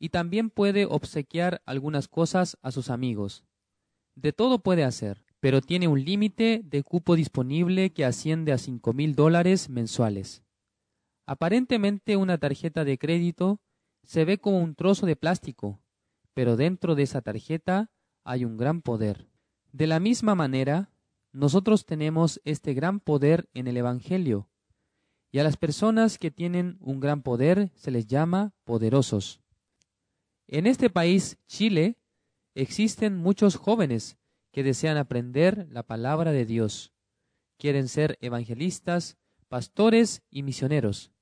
y 0.00 0.08
también 0.08 0.50
puede 0.50 0.84
obsequiar 0.84 1.62
algunas 1.64 2.08
cosas 2.08 2.58
a 2.60 2.72
sus 2.72 2.90
amigos. 2.90 3.44
De 4.16 4.32
todo 4.32 4.58
puede 4.58 4.82
hacer 4.82 5.27
pero 5.40 5.60
tiene 5.60 5.88
un 5.88 6.04
límite 6.04 6.62
de 6.64 6.82
cupo 6.82 7.14
disponible 7.16 7.90
que 7.90 8.04
asciende 8.04 8.52
a 8.52 8.58
cinco 8.58 8.92
mil 8.92 9.14
dólares 9.14 9.68
mensuales. 9.68 10.42
Aparentemente 11.26 12.16
una 12.16 12.38
tarjeta 12.38 12.84
de 12.84 12.98
crédito 12.98 13.60
se 14.02 14.24
ve 14.24 14.38
como 14.38 14.58
un 14.58 14.74
trozo 14.74 15.06
de 15.06 15.16
plástico, 15.16 15.80
pero 16.34 16.56
dentro 16.56 16.94
de 16.94 17.02
esa 17.02 17.20
tarjeta 17.20 17.90
hay 18.24 18.44
un 18.44 18.56
gran 18.56 18.82
poder. 18.82 19.28
De 19.72 19.86
la 19.86 20.00
misma 20.00 20.34
manera, 20.34 20.90
nosotros 21.32 21.84
tenemos 21.84 22.40
este 22.44 22.74
gran 22.74 23.00
poder 23.00 23.48
en 23.52 23.68
el 23.68 23.76
Evangelio, 23.76 24.48
y 25.30 25.38
a 25.38 25.44
las 25.44 25.56
personas 25.56 26.18
que 26.18 26.30
tienen 26.30 26.78
un 26.80 27.00
gran 27.00 27.22
poder 27.22 27.70
se 27.74 27.90
les 27.90 28.06
llama 28.06 28.54
poderosos. 28.64 29.40
En 30.46 30.66
este 30.66 30.88
país, 30.88 31.38
Chile, 31.46 31.98
existen 32.54 33.16
muchos 33.16 33.56
jóvenes 33.56 34.17
que 34.58 34.64
desean 34.64 34.96
aprender 34.96 35.68
la 35.70 35.84
palabra 35.84 36.32
de 36.32 36.44
Dios. 36.44 36.92
Quieren 37.58 37.86
ser 37.86 38.18
evangelistas, 38.20 39.16
pastores 39.46 40.24
y 40.30 40.42
misioneros. 40.42 41.12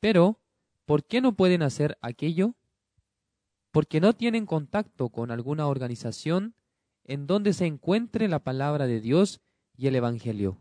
Pero, 0.00 0.40
¿por 0.86 1.04
qué 1.04 1.20
no 1.20 1.36
pueden 1.36 1.62
hacer 1.62 1.98
aquello? 2.00 2.54
Porque 3.72 4.00
no 4.00 4.14
tienen 4.14 4.46
contacto 4.46 5.10
con 5.10 5.30
alguna 5.30 5.66
organización 5.66 6.54
en 7.04 7.26
donde 7.26 7.52
se 7.52 7.66
encuentre 7.66 8.26
la 8.26 8.38
palabra 8.38 8.86
de 8.86 9.02
Dios 9.02 9.42
y 9.76 9.88
el 9.88 9.96
Evangelio. 9.96 10.56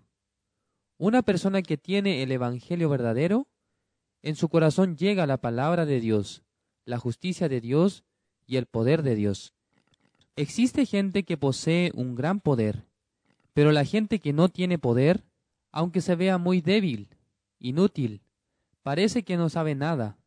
Una 0.97 1.21
persona 1.21 1.61
que 1.61 1.77
tiene 1.77 2.23
el 2.23 2.33
Evangelio 2.33 2.89
verdadero, 2.89 3.47
en 4.21 4.35
su 4.35 4.49
corazón 4.49 4.97
llega 4.97 5.25
la 5.27 5.37
palabra 5.37 5.85
de 5.85 6.01
Dios, 6.01 6.43
la 6.83 6.97
justicia 6.97 7.47
de 7.47 7.61
Dios 7.61 8.03
y 8.45 8.57
el 8.57 8.65
poder 8.65 9.01
de 9.01 9.15
Dios. 9.15 9.53
Existe 10.41 10.87
gente 10.87 11.21
que 11.21 11.37
posee 11.37 11.91
un 11.93 12.15
gran 12.15 12.39
poder, 12.39 12.87
pero 13.53 13.71
la 13.71 13.85
gente 13.85 14.17
que 14.17 14.33
no 14.33 14.49
tiene 14.49 14.79
poder, 14.79 15.23
aunque 15.71 16.01
se 16.01 16.15
vea 16.15 16.39
muy 16.39 16.61
débil, 16.61 17.09
inútil, 17.59 18.23
parece 18.81 19.21
que 19.21 19.37
no 19.37 19.49
sabe 19.49 19.75
nada. 19.75 20.17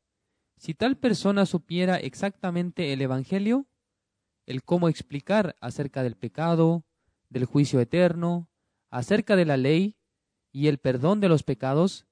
Si 0.56 0.72
tal 0.72 0.96
persona 0.96 1.46
supiera 1.46 1.96
exactamente 1.96 2.92
el 2.92 3.02
Evangelio, 3.02 3.66
el 4.46 4.62
cómo 4.62 4.88
explicar 4.88 5.56
acerca 5.60 6.04
del 6.04 6.14
pecado, 6.14 6.84
del 7.28 7.44
juicio 7.44 7.80
eterno, 7.80 8.48
acerca 8.90 9.34
de 9.34 9.46
la 9.46 9.56
ley 9.56 9.96
y 10.52 10.68
el 10.68 10.78
perdón 10.78 11.18
de 11.18 11.28
los 11.28 11.42
pecados, 11.42 12.06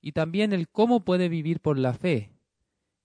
y 0.00 0.10
también 0.10 0.52
el 0.52 0.68
cómo 0.68 1.04
puede 1.04 1.28
vivir 1.28 1.60
por 1.60 1.78
la 1.78 1.94
fe. 1.94 2.32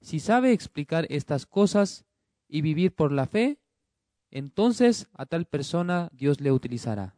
Si 0.02 0.20
sabe 0.20 0.54
explicar 0.54 1.06
estas 1.12 1.46
cosas 1.46 2.08
y 2.48 2.62
vivir 2.62 2.96
por 2.96 3.12
la 3.12 3.28
fe, 3.28 3.60
entonces 4.32 5.08
a 5.14 5.26
tal 5.26 5.46
persona 5.46 6.10
Dios 6.14 6.42
le 6.42 6.52
utilizará. 6.52 7.16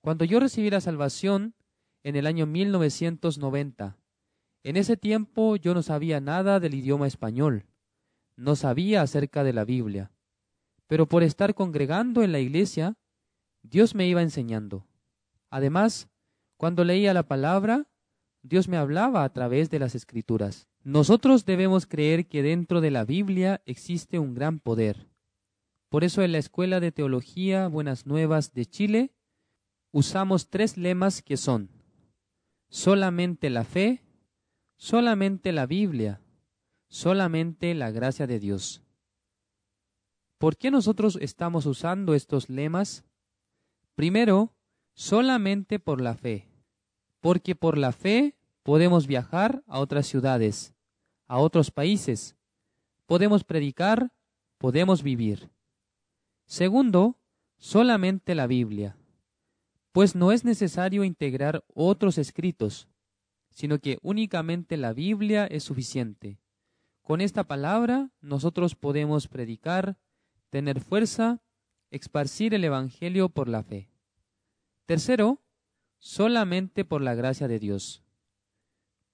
Cuando 0.00 0.24
yo 0.24 0.40
recibí 0.40 0.70
la 0.70 0.80
salvación 0.80 1.54
en 2.02 2.16
el 2.16 2.26
año 2.26 2.46
1990, 2.46 3.96
en 4.62 4.76
ese 4.76 4.96
tiempo 4.96 5.56
yo 5.56 5.74
no 5.74 5.82
sabía 5.82 6.20
nada 6.20 6.60
del 6.60 6.74
idioma 6.74 7.06
español, 7.06 7.66
no 8.36 8.56
sabía 8.56 9.02
acerca 9.02 9.44
de 9.44 9.52
la 9.52 9.64
Biblia, 9.64 10.10
pero 10.86 11.06
por 11.06 11.22
estar 11.22 11.54
congregando 11.54 12.22
en 12.22 12.32
la 12.32 12.40
iglesia, 12.40 12.96
Dios 13.62 13.94
me 13.94 14.06
iba 14.06 14.22
enseñando. 14.22 14.86
Además, 15.50 16.08
cuando 16.56 16.84
leía 16.84 17.12
la 17.12 17.24
palabra, 17.24 17.86
Dios 18.42 18.68
me 18.68 18.78
hablaba 18.78 19.24
a 19.24 19.32
través 19.32 19.68
de 19.68 19.78
las 19.78 19.94
escrituras. 19.94 20.68
Nosotros 20.82 21.44
debemos 21.44 21.84
creer 21.86 22.26
que 22.26 22.42
dentro 22.42 22.80
de 22.80 22.90
la 22.90 23.04
Biblia 23.04 23.60
existe 23.66 24.18
un 24.18 24.34
gran 24.34 24.60
poder 24.60 25.09
por 25.90 26.04
eso 26.04 26.22
en 26.22 26.32
la 26.32 26.38
Escuela 26.38 26.78
de 26.78 26.92
Teología 26.92 27.66
Buenas 27.66 28.06
Nuevas 28.06 28.54
de 28.54 28.64
Chile 28.64 29.12
usamos 29.90 30.48
tres 30.48 30.76
lemas 30.76 31.20
que 31.20 31.36
son 31.36 31.68
solamente 32.68 33.50
la 33.50 33.64
fe, 33.64 34.04
solamente 34.76 35.50
la 35.50 35.66
Biblia, 35.66 36.20
solamente 36.88 37.74
la 37.74 37.90
gracia 37.90 38.28
de 38.28 38.38
Dios. 38.38 38.84
¿Por 40.38 40.56
qué 40.56 40.70
nosotros 40.70 41.18
estamos 41.20 41.66
usando 41.66 42.14
estos 42.14 42.48
lemas? 42.48 43.04
Primero, 43.96 44.54
solamente 44.94 45.80
por 45.80 46.00
la 46.00 46.14
fe, 46.14 46.46
porque 47.18 47.56
por 47.56 47.76
la 47.76 47.90
fe 47.90 48.36
podemos 48.62 49.08
viajar 49.08 49.64
a 49.66 49.80
otras 49.80 50.06
ciudades, 50.06 50.72
a 51.26 51.38
otros 51.38 51.72
países, 51.72 52.36
podemos 53.06 53.42
predicar, 53.42 54.12
podemos 54.56 55.02
vivir. 55.02 55.50
Segundo, 56.50 57.16
solamente 57.58 58.34
la 58.34 58.48
Biblia, 58.48 58.96
pues 59.92 60.16
no 60.16 60.32
es 60.32 60.44
necesario 60.44 61.04
integrar 61.04 61.62
otros 61.74 62.18
escritos, 62.18 62.88
sino 63.50 63.78
que 63.78 64.00
únicamente 64.02 64.76
la 64.76 64.92
Biblia 64.92 65.46
es 65.46 65.62
suficiente. 65.62 66.40
Con 67.02 67.20
esta 67.20 67.44
palabra 67.44 68.10
nosotros 68.20 68.74
podemos 68.74 69.28
predicar, 69.28 69.96
tener 70.50 70.80
fuerza, 70.80 71.40
esparcir 71.92 72.52
el 72.52 72.64
Evangelio 72.64 73.28
por 73.28 73.48
la 73.48 73.62
fe. 73.62 73.88
Tercero, 74.86 75.44
solamente 76.00 76.84
por 76.84 77.00
la 77.00 77.14
gracia 77.14 77.46
de 77.46 77.60
Dios. 77.60 78.02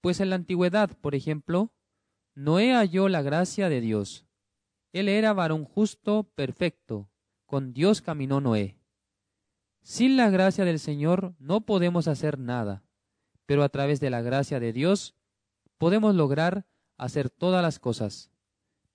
Pues 0.00 0.20
en 0.20 0.30
la 0.30 0.36
antigüedad, 0.36 0.96
por 1.02 1.14
ejemplo, 1.14 1.70
Noé 2.34 2.72
halló 2.72 3.10
la 3.10 3.20
gracia 3.20 3.68
de 3.68 3.82
Dios. 3.82 4.24
Él 4.94 5.10
era 5.10 5.34
varón 5.34 5.66
justo, 5.66 6.22
perfecto, 6.34 7.10
con 7.46 7.72
Dios 7.72 8.02
caminó 8.02 8.40
Noé. 8.40 8.76
Sin 9.82 10.16
la 10.16 10.30
gracia 10.30 10.64
del 10.64 10.80
Señor 10.80 11.34
no 11.38 11.62
podemos 11.62 12.08
hacer 12.08 12.38
nada, 12.38 12.82
pero 13.46 13.62
a 13.62 13.68
través 13.68 14.00
de 14.00 14.10
la 14.10 14.20
gracia 14.20 14.60
de 14.60 14.72
Dios 14.72 15.14
podemos 15.78 16.14
lograr 16.14 16.66
hacer 16.98 17.30
todas 17.30 17.62
las 17.62 17.78
cosas. 17.78 18.30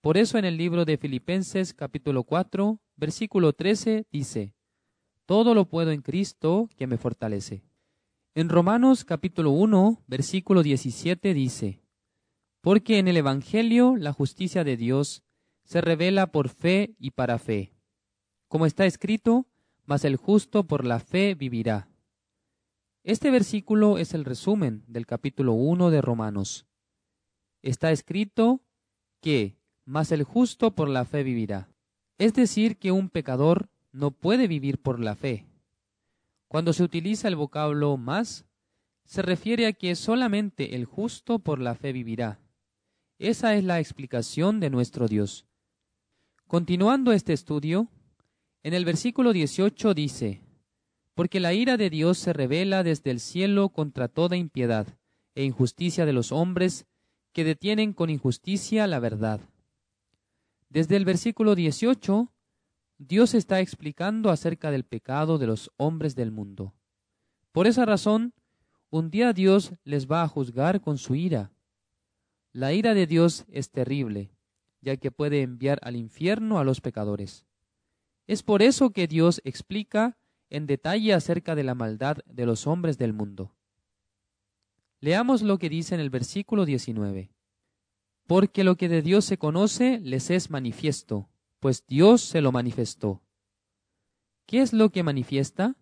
Por 0.01 0.17
eso 0.17 0.37
en 0.37 0.45
el 0.45 0.57
libro 0.57 0.83
de 0.83 0.97
Filipenses 0.97 1.73
capítulo 1.73 2.23
4, 2.23 2.79
versículo 2.95 3.53
13 3.53 4.07
dice, 4.11 4.53
Todo 5.25 5.53
lo 5.53 5.65
puedo 5.65 5.91
en 5.91 6.01
Cristo 6.01 6.67
que 6.75 6.87
me 6.87 6.97
fortalece. 6.97 7.63
En 8.33 8.49
Romanos 8.49 9.05
capítulo 9.05 9.51
1, 9.51 10.03
versículo 10.07 10.63
17 10.63 11.33
dice, 11.33 11.81
Porque 12.61 12.97
en 12.97 13.07
el 13.07 13.17
Evangelio 13.17 13.95
la 13.97 14.11
justicia 14.11 14.63
de 14.63 14.75
Dios 14.75 15.23
se 15.63 15.81
revela 15.81 16.31
por 16.31 16.49
fe 16.49 16.95
y 16.97 17.11
para 17.11 17.37
fe. 17.37 17.71
Como 18.51 18.65
está 18.65 18.85
escrito, 18.85 19.47
mas 19.85 20.03
el 20.03 20.17
justo 20.17 20.67
por 20.67 20.85
la 20.85 20.99
fe 20.99 21.35
vivirá. 21.35 21.87
Este 23.01 23.31
versículo 23.31 23.97
es 23.97 24.13
el 24.13 24.25
resumen 24.25 24.83
del 24.87 25.05
capítulo 25.05 25.53
1 25.53 25.89
de 25.89 26.01
Romanos. 26.01 26.65
Está 27.61 27.93
escrito 27.93 28.59
que, 29.21 29.55
mas 29.85 30.11
el 30.11 30.23
justo 30.23 30.75
por 30.75 30.89
la 30.89 31.05
fe 31.05 31.23
vivirá. 31.23 31.69
Es 32.17 32.33
decir, 32.33 32.75
que 32.75 32.91
un 32.91 33.07
pecador 33.07 33.69
no 33.93 34.11
puede 34.11 34.49
vivir 34.49 34.81
por 34.81 34.99
la 34.99 35.15
fe. 35.15 35.45
Cuando 36.49 36.73
se 36.73 36.83
utiliza 36.83 37.29
el 37.29 37.37
vocablo 37.37 37.95
más, 37.95 38.43
se 39.05 39.21
refiere 39.21 39.65
a 39.65 39.71
que 39.71 39.95
solamente 39.95 40.75
el 40.75 40.83
justo 40.83 41.39
por 41.39 41.61
la 41.61 41.73
fe 41.73 41.93
vivirá. 41.93 42.41
Esa 43.17 43.55
es 43.55 43.63
la 43.63 43.79
explicación 43.79 44.59
de 44.59 44.69
nuestro 44.69 45.07
Dios. 45.07 45.45
Continuando 46.47 47.13
este 47.13 47.31
estudio, 47.31 47.87
en 48.63 48.73
el 48.73 48.85
versículo 48.85 49.33
18 49.33 49.93
dice, 49.93 50.41
Porque 51.15 51.39
la 51.39 51.53
ira 51.53 51.77
de 51.77 51.89
Dios 51.89 52.17
se 52.17 52.33
revela 52.33 52.83
desde 52.83 53.11
el 53.11 53.19
cielo 53.19 53.69
contra 53.69 54.07
toda 54.07 54.37
impiedad 54.37 54.87
e 55.33 55.43
injusticia 55.43 56.05
de 56.05 56.13
los 56.13 56.31
hombres 56.31 56.85
que 57.33 57.43
detienen 57.43 57.93
con 57.93 58.09
injusticia 58.09 58.85
la 58.87 58.99
verdad. 58.99 59.39
Desde 60.69 60.95
el 60.95 61.05
versículo 61.05 61.55
18 61.55 62.31
Dios 62.97 63.33
está 63.33 63.61
explicando 63.61 64.29
acerca 64.29 64.69
del 64.69 64.83
pecado 64.83 65.39
de 65.39 65.47
los 65.47 65.71
hombres 65.77 66.15
del 66.15 66.31
mundo. 66.31 66.75
Por 67.51 67.65
esa 67.65 67.83
razón, 67.83 68.33
un 68.91 69.09
día 69.09 69.33
Dios 69.33 69.73
les 69.83 70.05
va 70.05 70.21
a 70.21 70.27
juzgar 70.27 70.81
con 70.81 70.99
su 70.99 71.15
ira. 71.15 71.51
La 72.53 72.73
ira 72.73 72.93
de 72.93 73.07
Dios 73.07 73.45
es 73.47 73.71
terrible, 73.71 74.29
ya 74.81 74.97
que 74.97 75.09
puede 75.09 75.41
enviar 75.41 75.79
al 75.81 75.95
infierno 75.95 76.59
a 76.59 76.63
los 76.63 76.79
pecadores. 76.79 77.47
Es 78.27 78.43
por 78.43 78.61
eso 78.61 78.91
que 78.91 79.07
Dios 79.07 79.41
explica 79.43 80.17
en 80.49 80.67
detalle 80.67 81.13
acerca 81.13 81.55
de 81.55 81.63
la 81.63 81.75
maldad 81.75 82.17
de 82.25 82.45
los 82.45 82.67
hombres 82.67 82.97
del 82.97 83.13
mundo. 83.13 83.55
Leamos 84.99 85.41
lo 85.41 85.57
que 85.57 85.69
dice 85.69 85.95
en 85.95 86.01
el 86.01 86.09
versículo 86.09 86.65
19. 86.65 87.31
Porque 88.27 88.63
lo 88.63 88.75
que 88.75 88.87
de 88.87 89.01
Dios 89.01 89.25
se 89.25 89.37
conoce 89.37 89.99
les 89.99 90.29
es 90.29 90.49
manifiesto, 90.49 91.29
pues 91.59 91.85
Dios 91.87 92.21
se 92.21 92.41
lo 92.41 92.51
manifestó. 92.51 93.21
¿Qué 94.45 94.61
es 94.61 94.73
lo 94.73 94.89
que 94.91 95.03
manifiesta? 95.03 95.75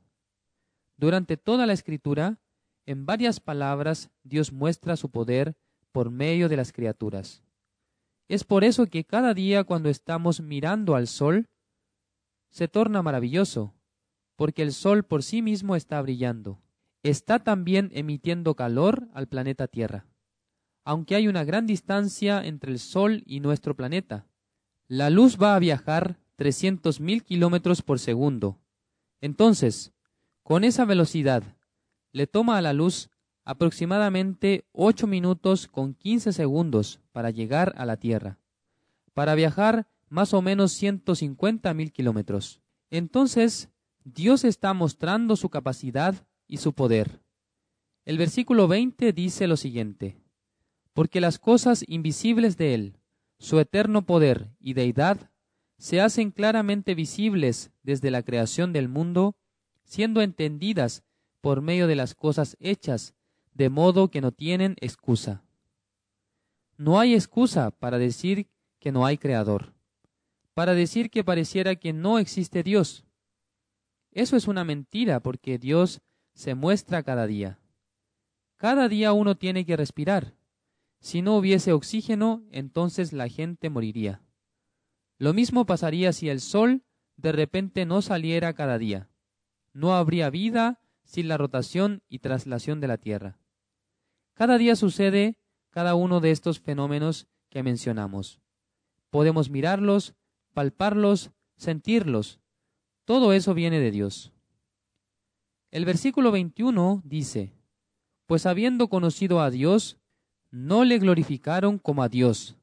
Durante 0.96 1.38
toda 1.38 1.66
la 1.66 1.74
escritura, 1.74 2.40
en 2.86 3.06
varias 3.06 3.40
palabras, 3.40 4.10
Dios 4.24 4.52
muestra 4.52 4.96
su 4.96 5.10
poder 5.10 5.56
por 5.92 6.10
medio 6.10 6.50
de 6.50 6.58
las 6.58 6.72
criaturas. 6.72 7.44
Es 8.28 8.44
por 8.44 8.64
eso 8.64 8.86
que 8.86 9.04
cada 9.04 9.34
día 9.34 9.64
cuando 9.64 9.90
estamos 9.90 10.40
mirando 10.40 10.96
al 10.96 11.08
sol, 11.08 11.50
se 12.50 12.68
torna 12.68 13.02
maravilloso, 13.02 13.74
porque 14.36 14.62
el 14.62 14.74
sol 14.74 15.04
por 15.04 15.24
sí 15.24 15.42
mismo 15.42 15.76
está 15.76 16.02
brillando. 16.02 16.62
Está 17.04 17.40
también 17.40 17.90
emitiendo 17.94 18.56
calor 18.56 19.08
al 19.14 19.28
planeta 19.28 19.68
Tierra. 19.68 20.06
Aunque 20.84 21.16
hay 21.16 21.28
una 21.28 21.44
gran 21.44 21.68
distancia 21.68 22.44
entre 22.46 22.72
el 22.72 22.80
sol 22.80 23.24
y 23.26 23.40
nuestro 23.40 23.76
planeta, 23.76 24.26
la 24.88 25.10
luz 25.10 25.38
va 25.42 25.56
a 25.56 25.60
viajar 25.60 26.18
300.000 26.38 27.24
kilómetros 27.24 27.82
por 27.82 28.00
segundo. 28.00 28.58
Entonces, 29.22 29.94
con 30.42 30.64
esa 30.64 30.86
velocidad, 30.86 31.44
le 32.12 32.26
toma 32.26 32.58
a 32.58 32.62
la 32.62 32.74
luz 32.74 33.10
aproximadamente 33.46 34.66
8 34.72 35.06
minutos 35.06 35.68
con 35.68 35.94
15 35.94 36.34
segundos 36.34 37.02
para 37.12 37.30
llegar 37.30 37.74
a 37.78 37.86
la 37.86 37.98
Tierra. 37.98 38.40
Para 39.14 39.36
viajar 39.36 39.88
más 40.10 40.34
o 40.34 40.42
menos 40.42 40.82
150.000 40.82 41.92
kilómetros. 41.92 42.62
Entonces, 42.90 43.70
Dios 44.04 44.44
está 44.44 44.74
mostrando 44.74 45.36
su 45.36 45.50
capacidad 45.50 46.16
y 46.48 46.58
su 46.58 46.74
poder. 46.74 47.22
El 48.06 48.18
versículo 48.18 48.68
20 48.68 49.14
dice 49.14 49.48
lo 49.48 49.56
siguiente, 49.56 50.18
porque 50.94 51.22
las 51.22 51.38
cosas 51.38 51.84
invisibles 51.88 52.58
de 52.58 52.74
Él, 52.74 52.98
su 53.38 53.60
eterno 53.60 54.06
poder 54.06 54.50
y 54.60 54.74
deidad 54.74 55.30
se 55.78 56.02
hacen 56.02 56.32
claramente 56.32 56.96
visibles 56.96 57.72
desde 57.84 58.12
la 58.12 58.24
creación 58.24 58.74
del 58.74 58.90
mundo, 58.90 59.36
siendo 59.84 60.22
entendidas 60.22 61.04
por 61.40 61.62
medio 61.62 61.88
de 61.88 61.96
las 61.96 62.16
cosas 62.16 62.58
hechas, 62.60 63.16
de 63.54 63.70
modo 63.70 64.10
que 64.10 64.22
no 64.22 64.32
tienen 64.32 64.76
excusa. 64.82 65.44
No 66.78 67.00
hay 67.00 67.14
excusa 67.14 67.72
para 67.72 67.98
decir 67.98 68.48
que 68.80 68.92
no 68.92 69.06
hay 69.06 69.18
creador, 69.18 69.74
para 70.60 70.74
decir 70.74 71.10
que 71.10 71.24
pareciera 71.24 71.78
que 71.78 71.94
no 71.94 72.20
existe 72.20 72.64
Dios. 72.64 73.06
Eso 74.12 74.36
es 74.36 74.46
una 74.46 74.66
mentira 74.66 75.22
porque 75.22 75.58
Dios 75.58 76.02
se 76.34 76.54
muestra 76.54 77.02
cada 77.02 77.28
día. 77.28 77.62
Cada 78.58 78.90
día 78.90 79.14
uno 79.14 79.38
tiene 79.38 79.66
que 79.66 79.78
respirar. 79.78 80.36
Si 81.00 81.22
no 81.22 81.38
hubiese 81.38 81.72
oxígeno, 81.72 82.44
entonces 82.52 83.14
la 83.14 83.30
gente 83.30 83.70
moriría. 83.70 84.22
Lo 85.18 85.34
mismo 85.34 85.66
pasaría 85.66 86.12
si 86.12 86.28
el 86.28 86.42
sol 86.42 86.84
de 87.16 87.32
repente 87.32 87.86
no 87.86 88.02
saliera 88.02 88.52
cada 88.52 88.78
día. 88.78 89.08
No 89.72 89.96
habría 89.96 90.30
vida 90.30 90.82
sin 91.06 91.30
la 91.30 91.38
rotación 91.38 92.04
y 92.10 92.20
traslación 92.20 92.82
de 92.82 92.88
la 92.90 92.98
Tierra. 92.98 93.40
Cada 94.34 94.58
día 94.58 94.76
sucede 94.76 95.38
cada 95.70 95.96
uno 95.96 96.20
de 96.20 96.32
estos 96.32 96.60
fenómenos 96.60 97.30
que 97.48 97.64
mencionamos. 97.64 98.42
Podemos 99.10 99.50
mirarlos, 99.50 100.16
palparlos, 100.60 101.32
sentirlos. 101.56 102.42
Todo 103.06 103.32
eso 103.32 103.54
viene 103.54 103.80
de 103.80 103.92
Dios. 103.92 104.34
El 105.72 105.86
versículo 105.86 106.34
21 106.34 107.02
dice, 107.06 107.54
Pues 108.26 108.46
habiendo 108.46 108.90
conocido 108.90 109.40
a 109.40 109.52
Dios, 109.52 110.02
no 110.52 110.84
le 110.84 111.00
glorificaron 111.00 111.78
como 111.78 112.04
a 112.04 112.10
Dios, 112.10 112.58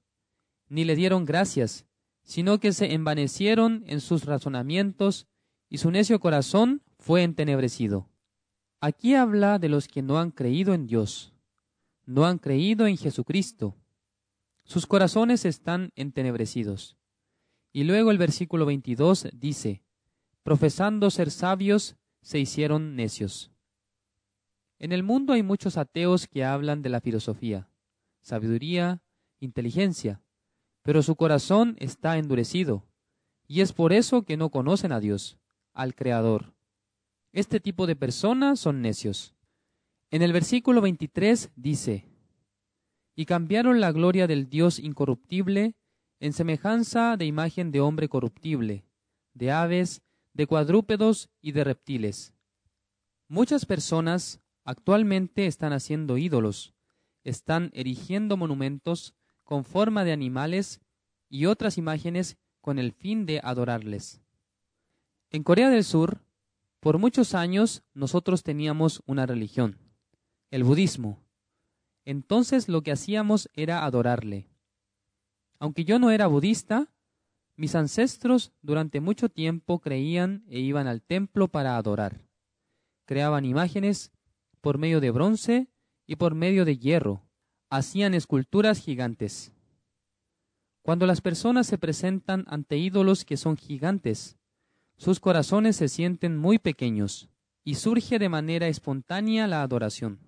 ni 0.69 0.85
le 0.85 0.95
dieron 0.95 1.25
gracias, 1.25 1.87
sino 2.23 2.61
que 2.61 2.75
se 2.75 2.93
envanecieron 2.93 3.83
en 3.87 4.03
sus 4.03 4.27
razonamientos, 4.27 5.27
y 5.71 5.79
su 5.79 5.91
necio 5.91 6.21
corazón 6.21 6.83
fue 6.99 7.23
entenebrecido. 7.23 8.11
Aquí 8.83 9.15
habla 9.15 9.59
de 9.59 9.71
los 9.71 9.89
que 9.89 10.03
no 10.03 10.19
han 10.19 10.33
creído 10.33 10.75
en 10.75 10.87
Dios, 10.87 11.33
no 12.05 12.27
han 12.27 12.37
creído 12.41 12.87
en 12.87 12.99
Jesucristo. 12.99 13.75
Sus 14.65 14.87
corazones 14.87 15.47
están 15.47 15.93
entenebrecidos. 15.97 16.99
Y 17.77 17.85
luego 17.85 18.11
el 18.11 18.17
versículo 18.17 18.65
22 18.65 19.29
dice, 19.35 19.83
profesando 20.43 21.11
ser 21.11 21.31
sabios, 21.31 21.97
se 22.23 22.39
hicieron 22.39 22.97
necios. 22.97 23.51
En 24.79 24.93
el 24.93 25.03
mundo 25.03 25.35
hay 25.35 25.43
muchos 25.43 25.77
ateos 25.77 26.27
que 26.27 26.43
hablan 26.43 26.81
de 26.81 26.89
la 26.89 27.03
filosofía, 27.03 27.69
sabiduría, 28.23 29.03
inteligencia, 29.41 30.23
pero 30.81 31.03
su 31.03 31.17
corazón 31.17 31.77
está 31.79 32.17
endurecido, 32.17 32.83
y 33.47 33.61
es 33.61 33.75
por 33.75 33.93
eso 33.93 34.23
que 34.23 34.39
no 34.39 34.49
conocen 34.49 34.91
a 34.91 34.99
Dios, 34.99 35.37
al 35.75 35.95
Creador. 35.95 36.55
Este 37.35 37.61
tipo 37.61 37.87
de 37.87 37.95
personas 37.95 38.59
son 38.59 38.81
necios. 38.81 39.35
En 40.11 40.23
el 40.23 40.33
versículo 40.33 40.81
23 40.81 41.51
dice, 41.57 42.07
Y 43.15 43.27
cambiaron 43.27 43.83
la 43.83 43.93
gloria 43.93 44.27
del 44.27 44.49
Dios 44.49 44.79
incorruptible 44.79 45.75
en 46.21 46.33
semejanza 46.33 47.17
de 47.17 47.27
imagen 47.27 47.71
de 47.73 47.81
hombre 47.81 48.09
corruptible, 48.09 48.85
de 49.35 49.53
aves, 49.53 50.03
de 50.33 50.47
cuadrúpedos 50.47 51.31
y 51.41 51.53
de 51.53 51.65
reptiles. 51.65 52.35
Muchas 53.29 53.67
personas 53.67 54.41
actualmente 54.65 55.47
están 55.47 55.73
haciendo 55.73 56.19
ídolos, 56.19 56.75
están 57.25 57.71
erigiendo 57.75 58.37
monumentos 58.37 59.15
con 59.45 59.65
forma 59.65 60.05
de 60.05 60.13
animales 60.13 60.81
y 61.29 61.47
otras 61.47 61.79
imágenes 61.79 62.37
con 62.61 62.79
el 62.79 62.93
fin 62.93 63.27
de 63.27 63.41
adorarles. 63.43 64.21
En 65.31 65.43
Corea 65.43 65.71
del 65.71 65.85
Sur, 65.85 66.21
por 66.81 66.99
muchos 66.99 67.35
años 67.35 67.83
nosotros 67.95 68.43
teníamos 68.43 69.03
una 69.07 69.27
religión, 69.27 69.79
el 70.51 70.65
budismo. 70.65 71.19
Entonces 72.05 72.69
lo 72.69 72.83
que 72.83 72.93
hacíamos 72.93 73.51
era 73.55 73.85
adorarle. 73.85 74.49
Aunque 75.59 75.85
yo 75.85 75.99
no 75.99 76.11
era 76.11 76.27
budista, 76.27 76.92
mis 77.57 77.75
ancestros 77.75 78.53
durante 78.61 79.01
mucho 79.01 79.29
tiempo 79.29 79.79
creían 79.79 80.45
e 80.49 80.61
iban 80.61 80.87
al 80.87 81.03
templo 81.03 81.49
para 81.49 81.77
adorar. 81.77 82.21
Creaban 83.07 83.45
imágenes 83.45 84.12
por 84.61 84.79
medio 84.79 85.01
de 85.01 85.11
bronce 85.11 85.69
y 86.07 86.16
por 86.16 86.35
medio 86.35 86.64
de 86.64 86.77
hierro. 86.77 87.23
Hacían 87.71 88.14
esculturas 88.14 88.81
gigantes. 88.81 89.53
Cuando 90.83 91.07
las 91.07 91.21
personas 91.21 91.66
se 91.66 91.79
presentan 91.79 92.45
ante 92.47 92.77
ídolos 92.77 93.25
que 93.25 93.37
son 93.37 93.57
gigantes, 93.57 94.37
sus 94.97 95.19
corazones 95.19 95.77
se 95.77 95.88
sienten 95.88 96.37
muy 96.37 96.59
pequeños 96.59 97.29
y 97.64 97.75
surge 97.75 98.19
de 98.19 98.29
manera 98.29 98.69
espontánea 98.69 99.47
la 99.47 99.62
adoración. 99.62 100.21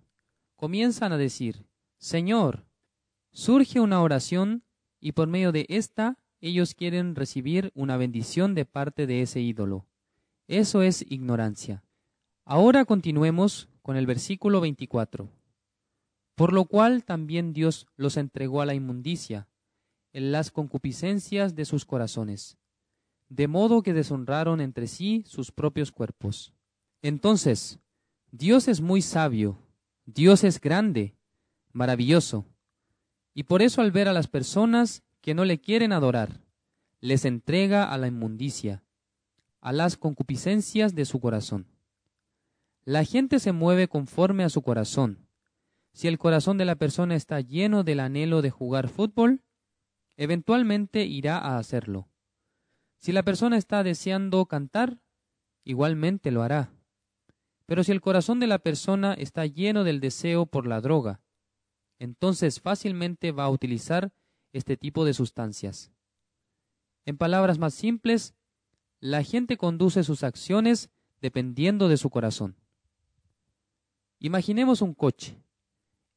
Comienzan 0.57 1.13
a 1.13 1.17
decir, 1.17 1.67
Señor, 1.99 2.67
surge 3.31 3.81
una 3.81 4.03
oración 4.03 4.65
y 5.01 5.13
por 5.13 5.29
medio 5.29 5.53
de 5.53 5.67
esta 5.69 6.19
ellos 6.41 6.75
quieren 6.75 7.15
recibir 7.15 7.73
una 7.75 7.97
bendición 7.97 8.55
de 8.55 8.65
parte 8.65 9.07
de 9.07 9.23
ese 9.23 9.41
ídolo. 9.41 9.87
Eso 10.47 10.83
es 10.83 11.05
ignorancia. 11.09 11.83
Ahora 12.45 12.85
continuemos 12.85 13.69
con 13.83 13.97
el 13.97 14.07
versículo 14.07 14.61
24. 14.61 15.29
Por 16.35 16.53
lo 16.53 16.65
cual 16.67 17.05
también 17.05 17.53
Dios 17.53 17.87
los 17.97 18.17
entregó 18.17 18.63
a 18.63 18.67
la 18.67 18.75
inmundicia, 18.75 19.49
en 20.13 20.33
las 20.33 20.51
concupiscencias 20.51 21.55
de 21.55 21.65
sus 21.65 21.85
corazones, 21.85 22.57
de 23.29 23.49
modo 23.49 23.83
que 23.83 23.93
deshonraron 23.93 24.61
entre 24.61 24.87
sí 24.87 25.23
sus 25.27 25.53
propios 25.53 25.93
cuerpos. 25.93 26.55
Entonces, 27.03 27.81
Dios 28.31 28.69
es 28.69 28.81
muy 28.81 29.03
sabio, 29.03 29.59
Dios 30.07 30.45
es 30.45 30.61
grande, 30.61 31.17
maravilloso, 31.73 32.47
y 33.35 33.45
por 33.45 33.63
eso 33.63 33.81
al 33.81 33.93
ver 33.93 34.09
a 34.09 34.13
las 34.13 34.27
personas 34.27 35.03
que 35.21 35.35
no 35.35 35.45
le 35.45 35.61
quieren 35.61 35.93
adorar, 35.93 36.41
les 37.01 37.25
entrega 37.25 37.85
a 37.85 37.99
la 37.99 38.09
inmundicia, 38.09 38.83
a 39.61 39.73
las 39.73 39.97
concupiscencias 39.97 40.95
de 40.95 41.05
su 41.05 41.21
corazón. 41.21 41.67
La 42.85 43.05
gente 43.05 43.39
se 43.39 43.53
mueve 43.53 43.89
conforme 43.89 44.45
a 44.45 44.49
su 44.49 44.63
corazón. 44.63 45.29
Si 45.93 46.09
el 46.09 46.19
corazón 46.19 46.59
de 46.59 46.65
la 46.65 46.77
persona 46.77 47.15
está 47.17 47.41
lleno 47.41 47.85
del 47.85 48.01
anhelo 48.01 48.41
de 48.43 48.51
jugar 48.51 48.89
fútbol, 48.89 49.43
eventualmente 50.17 51.05
irá 51.05 51.39
a 51.39 51.59
hacerlo. 51.59 52.09
Si 52.99 53.13
la 53.13 53.23
persona 53.23 53.57
está 53.57 53.83
deseando 53.83 54.47
cantar, 54.47 54.99
igualmente 55.65 56.31
lo 56.31 56.43
hará. 56.43 56.73
Pero 57.67 57.85
si 57.85 57.93
el 57.93 58.01
corazón 58.01 58.41
de 58.41 58.47
la 58.47 58.59
persona 58.59 59.15
está 59.15 59.47
lleno 59.47 59.85
del 59.85 60.01
deseo 60.01 60.47
por 60.47 60.67
la 60.67 60.81
droga, 60.81 61.21
entonces 61.99 62.61
fácilmente 62.61 63.33
va 63.33 63.45
a 63.45 63.51
utilizar 63.51 64.13
este 64.53 64.77
tipo 64.77 65.05
de 65.05 65.15
sustancias. 65.15 65.91
En 67.05 67.17
palabras 67.17 67.59
más 67.59 67.75
simples, 67.75 68.35
la 69.01 69.23
gente 69.23 69.57
conduce 69.57 70.05
sus 70.05 70.23
acciones 70.23 70.91
dependiendo 71.21 71.89
de 71.89 71.97
su 71.97 72.11
corazón. 72.11 72.57
Imaginemos 74.19 74.83
un 74.83 74.95
coche. 74.95 75.41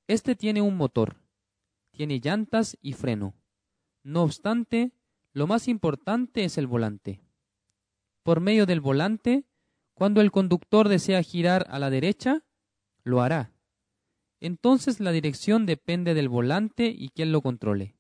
Este 0.08 0.36
tiene 0.36 0.62
un 0.62 0.76
motor, 0.76 1.18
tiene 1.92 2.20
llantas 2.20 2.78
y 2.82 2.94
freno. 2.94 3.36
No 4.04 4.24
obstante, 4.24 4.92
lo 5.34 5.48
más 5.48 5.68
importante 5.68 6.44
es 6.44 6.58
el 6.58 6.68
volante. 6.68 7.22
Por 8.24 8.40
medio 8.40 8.66
del 8.66 8.82
volante, 8.82 9.46
cuando 9.94 10.22
el 10.22 10.32
conductor 10.32 10.90
desea 10.90 11.22
girar 11.24 11.66
a 11.70 11.80
la 11.80 11.90
derecha, 11.90 12.44
lo 13.04 13.22
hará 13.22 13.52
entonces 14.42 15.00
la 15.00 15.12
dirección 15.12 15.66
depende 15.66 16.14
del 16.14 16.28
volante 16.28 16.88
y 16.88 17.10
quien 17.10 17.32
lo 17.32 17.42
controle. 17.42 17.96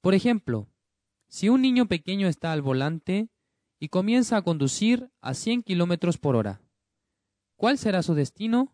Por 0.00 0.14
ejemplo, 0.14 0.68
si 1.28 1.48
un 1.48 1.60
niño 1.62 1.86
pequeño 1.86 2.28
está 2.28 2.52
al 2.52 2.62
volante 2.62 3.28
y 3.78 3.88
comienza 3.88 4.36
a 4.36 4.42
conducir 4.42 5.10
a 5.20 5.34
100 5.34 5.64
kilómetros 5.64 6.16
por 6.16 6.36
hora, 6.36 6.62
¿cuál 7.56 7.76
será 7.76 8.02
su 8.02 8.14
destino? 8.14 8.72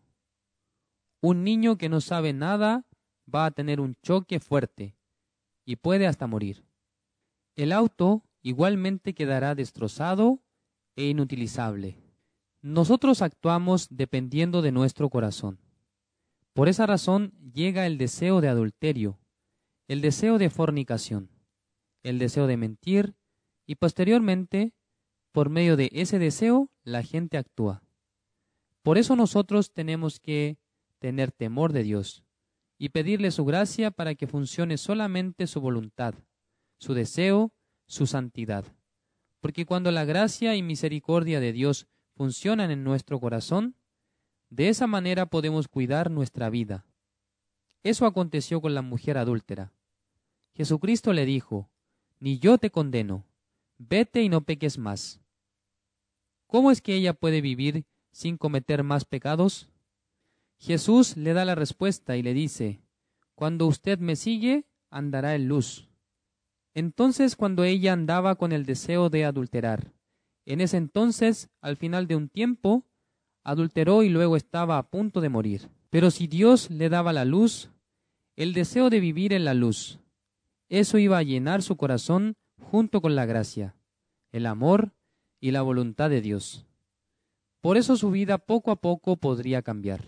Un 1.21 1.43
niño 1.43 1.77
que 1.77 1.89
no 1.89 2.01
sabe 2.01 2.33
nada 2.33 2.85
va 3.33 3.45
a 3.45 3.51
tener 3.51 3.81
un 3.81 3.95
choque 4.03 4.39
fuerte 4.39 4.95
y 5.65 5.75
puede 5.77 6.05
hasta 6.05 6.27
morir. 6.27 6.63
El 7.55 7.71
auto 7.71 8.23
igualmente 8.41 9.13
quedará 9.13 9.55
destrozado 9.55 10.43
e 10.95 11.07
inutilizable. 11.07 11.97
Nosotros 12.61 13.21
actuamos 13.21 13.87
dependiendo 13.89 14.61
de 14.61 14.71
nuestro 14.71 15.09
corazón. 15.09 15.59
Por 16.59 16.67
esa 16.67 16.85
razón 16.85 17.31
llega 17.53 17.87
el 17.87 17.97
deseo 17.97 18.41
de 18.41 18.49
adulterio, 18.49 19.17
el 19.87 20.01
deseo 20.01 20.37
de 20.37 20.49
fornicación, 20.49 21.29
el 22.03 22.19
deseo 22.19 22.47
de 22.47 22.57
mentir 22.57 23.15
y 23.65 23.75
posteriormente, 23.75 24.73
por 25.31 25.49
medio 25.49 25.77
de 25.77 25.89
ese 25.93 26.19
deseo, 26.19 26.69
la 26.83 27.01
gente 27.01 27.37
actúa. 27.37 27.81
Por 28.83 28.97
eso 28.97 29.15
nosotros 29.15 29.71
tenemos 29.71 30.19
que 30.19 30.57
tener 30.99 31.31
temor 31.31 31.71
de 31.71 31.83
Dios 31.83 32.25
y 32.77 32.89
pedirle 32.89 33.31
su 33.31 33.45
gracia 33.45 33.89
para 33.89 34.13
que 34.15 34.27
funcione 34.27 34.77
solamente 34.77 35.47
su 35.47 35.61
voluntad, 35.61 36.13
su 36.77 36.93
deseo, 36.93 37.53
su 37.87 38.05
santidad. 38.05 38.65
Porque 39.39 39.65
cuando 39.65 39.91
la 39.91 40.03
gracia 40.03 40.57
y 40.57 40.61
misericordia 40.61 41.39
de 41.39 41.53
Dios 41.53 41.87
funcionan 42.17 42.69
en 42.69 42.83
nuestro 42.83 43.17
corazón, 43.21 43.77
de 44.49 44.69
esa 44.69 44.87
manera 44.87 45.27
podemos 45.27 45.67
cuidar 45.67 46.09
nuestra 46.09 46.49
vida. 46.49 46.85
Eso 47.83 48.05
aconteció 48.05 48.61
con 48.61 48.73
la 48.73 48.81
mujer 48.81 49.17
adúltera. 49.17 49.73
Jesucristo 50.53 51.13
le 51.13 51.25
dijo, 51.25 51.69
Ni 52.19 52.39
yo 52.39 52.57
te 52.57 52.71
condeno, 52.71 53.25
vete 53.77 54.21
y 54.23 54.29
no 54.29 54.41
peques 54.41 54.77
más. 54.77 55.21
¿Cómo 56.47 56.71
es 56.71 56.81
que 56.81 56.95
ella 56.95 57.13
puede 57.13 57.41
vivir 57.41 57.85
sin 58.11 58.37
cometer 58.37 58.83
más 58.83 59.05
pecados? 59.05 59.69
Jesús 60.57 61.15
le 61.15 61.33
da 61.33 61.45
la 61.45 61.55
respuesta 61.55 62.17
y 62.17 62.23
le 62.23 62.33
dice, 62.33 62.81
Cuando 63.35 63.67
usted 63.67 63.99
me 63.99 64.15
sigue, 64.15 64.65
andará 64.89 65.35
en 65.35 65.47
luz. 65.47 65.87
Entonces 66.73 67.35
cuando 67.35 67.63
ella 67.63 67.93
andaba 67.93 68.35
con 68.35 68.51
el 68.51 68.65
deseo 68.65 69.09
de 69.09 69.25
adulterar, 69.25 69.93
en 70.45 70.61
ese 70.61 70.77
entonces, 70.77 71.49
al 71.61 71.77
final 71.77 72.07
de 72.07 72.15
un 72.15 72.27
tiempo, 72.27 72.88
adulteró 73.43 74.03
y 74.03 74.09
luego 74.09 74.35
estaba 74.35 74.77
a 74.77 74.89
punto 74.89 75.21
de 75.21 75.29
morir. 75.29 75.69
Pero 75.89 76.11
si 76.11 76.27
Dios 76.27 76.69
le 76.69 76.89
daba 76.89 77.13
la 77.13 77.25
luz, 77.25 77.69
el 78.35 78.53
deseo 78.53 78.89
de 78.89 78.99
vivir 78.99 79.33
en 79.33 79.45
la 79.45 79.53
luz, 79.53 79.99
eso 80.69 80.97
iba 80.97 81.17
a 81.17 81.23
llenar 81.23 81.63
su 81.63 81.77
corazón 81.77 82.35
junto 82.59 83.01
con 83.01 83.15
la 83.15 83.25
gracia, 83.25 83.75
el 84.31 84.45
amor 84.45 84.93
y 85.39 85.51
la 85.51 85.61
voluntad 85.61 86.09
de 86.09 86.21
Dios. 86.21 86.65
Por 87.61 87.77
eso 87.77 87.97
su 87.97 88.11
vida 88.11 88.37
poco 88.37 88.71
a 88.71 88.77
poco 88.77 89.17
podría 89.17 89.61
cambiar. 89.61 90.01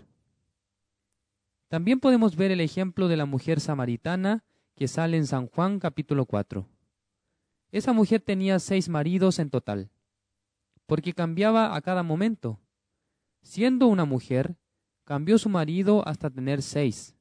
También 1.68 2.00
podemos 2.00 2.36
ver 2.36 2.52
el 2.52 2.62
ejemplo 2.62 3.08
de 3.08 3.18
la 3.18 3.26
mujer 3.26 3.60
samaritana 3.60 4.44
que 4.76 4.88
sale 4.88 5.18
en 5.18 5.26
San 5.26 5.48
Juan 5.48 5.80
capítulo 5.80 6.26
4. 6.26 6.68
Esa 7.72 7.94
mujer 7.94 8.22
tenía 8.22 8.60
seis 8.60 8.90
maridos 8.90 9.40
en 9.40 9.50
total, 9.50 9.90
porque 10.86 11.14
cambiaba 11.14 11.76
a 11.76 11.82
cada 11.82 12.04
momento. 12.04 12.60
Siendo 13.42 13.88
una 13.88 14.06
mujer, 14.06 14.58
cambió 15.04 15.38
su 15.38 15.50
marido 15.50 16.08
hasta 16.08 16.30
tener 16.30 16.62
seis. 16.62 17.16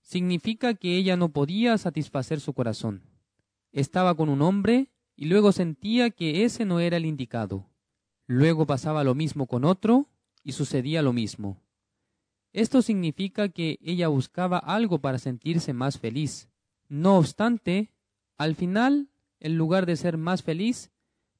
Significa 0.00 0.74
que 0.74 0.96
ella 0.96 1.16
no 1.16 1.30
podía 1.30 1.78
satisfacer 1.78 2.40
su 2.40 2.52
corazón. 2.52 3.02
Estaba 3.70 4.14
con 4.14 4.28
un 4.28 4.42
hombre 4.42 4.90
y 5.16 5.26
luego 5.26 5.52
sentía 5.52 6.10
que 6.10 6.44
ese 6.44 6.64
no 6.64 6.80
era 6.80 6.96
el 6.96 7.06
indicado. 7.06 7.70
Luego 8.26 8.66
pasaba 8.66 9.04
lo 9.04 9.14
mismo 9.14 9.46
con 9.46 9.64
otro 9.64 10.08
y 10.42 10.52
sucedía 10.52 11.02
lo 11.02 11.12
mismo. 11.12 11.62
Esto 12.52 12.82
significa 12.82 13.48
que 13.48 13.78
ella 13.82 14.08
buscaba 14.08 14.58
algo 14.58 15.00
para 15.00 15.18
sentirse 15.18 15.72
más 15.72 15.98
feliz. 15.98 16.50
No 16.88 17.16
obstante, 17.16 17.92
al 18.36 18.54
final, 18.54 19.08
en 19.40 19.56
lugar 19.56 19.86
de 19.86 19.96
ser 19.96 20.18
más 20.18 20.42
feliz, 20.42 20.90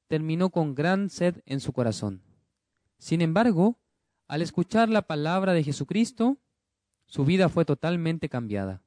terminó 0.07 0.49
con 0.49 0.73
gran 0.73 1.09
sed 1.09 1.41
en 1.45 1.59
su 1.59 1.73
corazón. 1.73 2.23
Sin 2.97 3.21
embargo, 3.21 3.79
al 4.27 4.41
escuchar 4.41 4.89
la 4.89 5.03
palabra 5.03 5.53
de 5.53 5.63
Jesucristo, 5.63 6.37
su 7.05 7.25
vida 7.25 7.49
fue 7.49 7.65
totalmente 7.65 8.29
cambiada. 8.29 8.83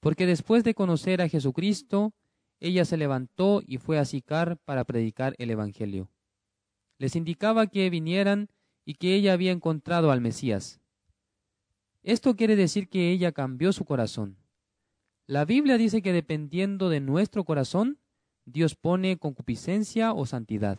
Porque 0.00 0.26
después 0.26 0.64
de 0.64 0.74
conocer 0.74 1.20
a 1.22 1.28
Jesucristo, 1.28 2.14
ella 2.60 2.84
se 2.84 2.96
levantó 2.96 3.62
y 3.66 3.78
fue 3.78 3.98
a 3.98 4.04
Sicar 4.04 4.58
para 4.58 4.84
predicar 4.84 5.34
el 5.38 5.50
Evangelio. 5.50 6.10
Les 6.98 7.16
indicaba 7.16 7.66
que 7.66 7.88
vinieran 7.90 8.48
y 8.84 8.94
que 8.94 9.14
ella 9.14 9.32
había 9.32 9.52
encontrado 9.52 10.10
al 10.10 10.20
Mesías. 10.20 10.80
Esto 12.02 12.36
quiere 12.36 12.56
decir 12.56 12.88
que 12.88 13.10
ella 13.10 13.32
cambió 13.32 13.72
su 13.72 13.84
corazón. 13.84 14.36
La 15.26 15.44
Biblia 15.44 15.78
dice 15.78 16.02
que 16.02 16.12
dependiendo 16.12 16.88
de 16.88 17.00
nuestro 17.00 17.44
corazón, 17.44 17.98
Dios 18.44 18.74
pone 18.74 19.18
concupiscencia 19.18 20.12
o 20.12 20.26
santidad. 20.26 20.78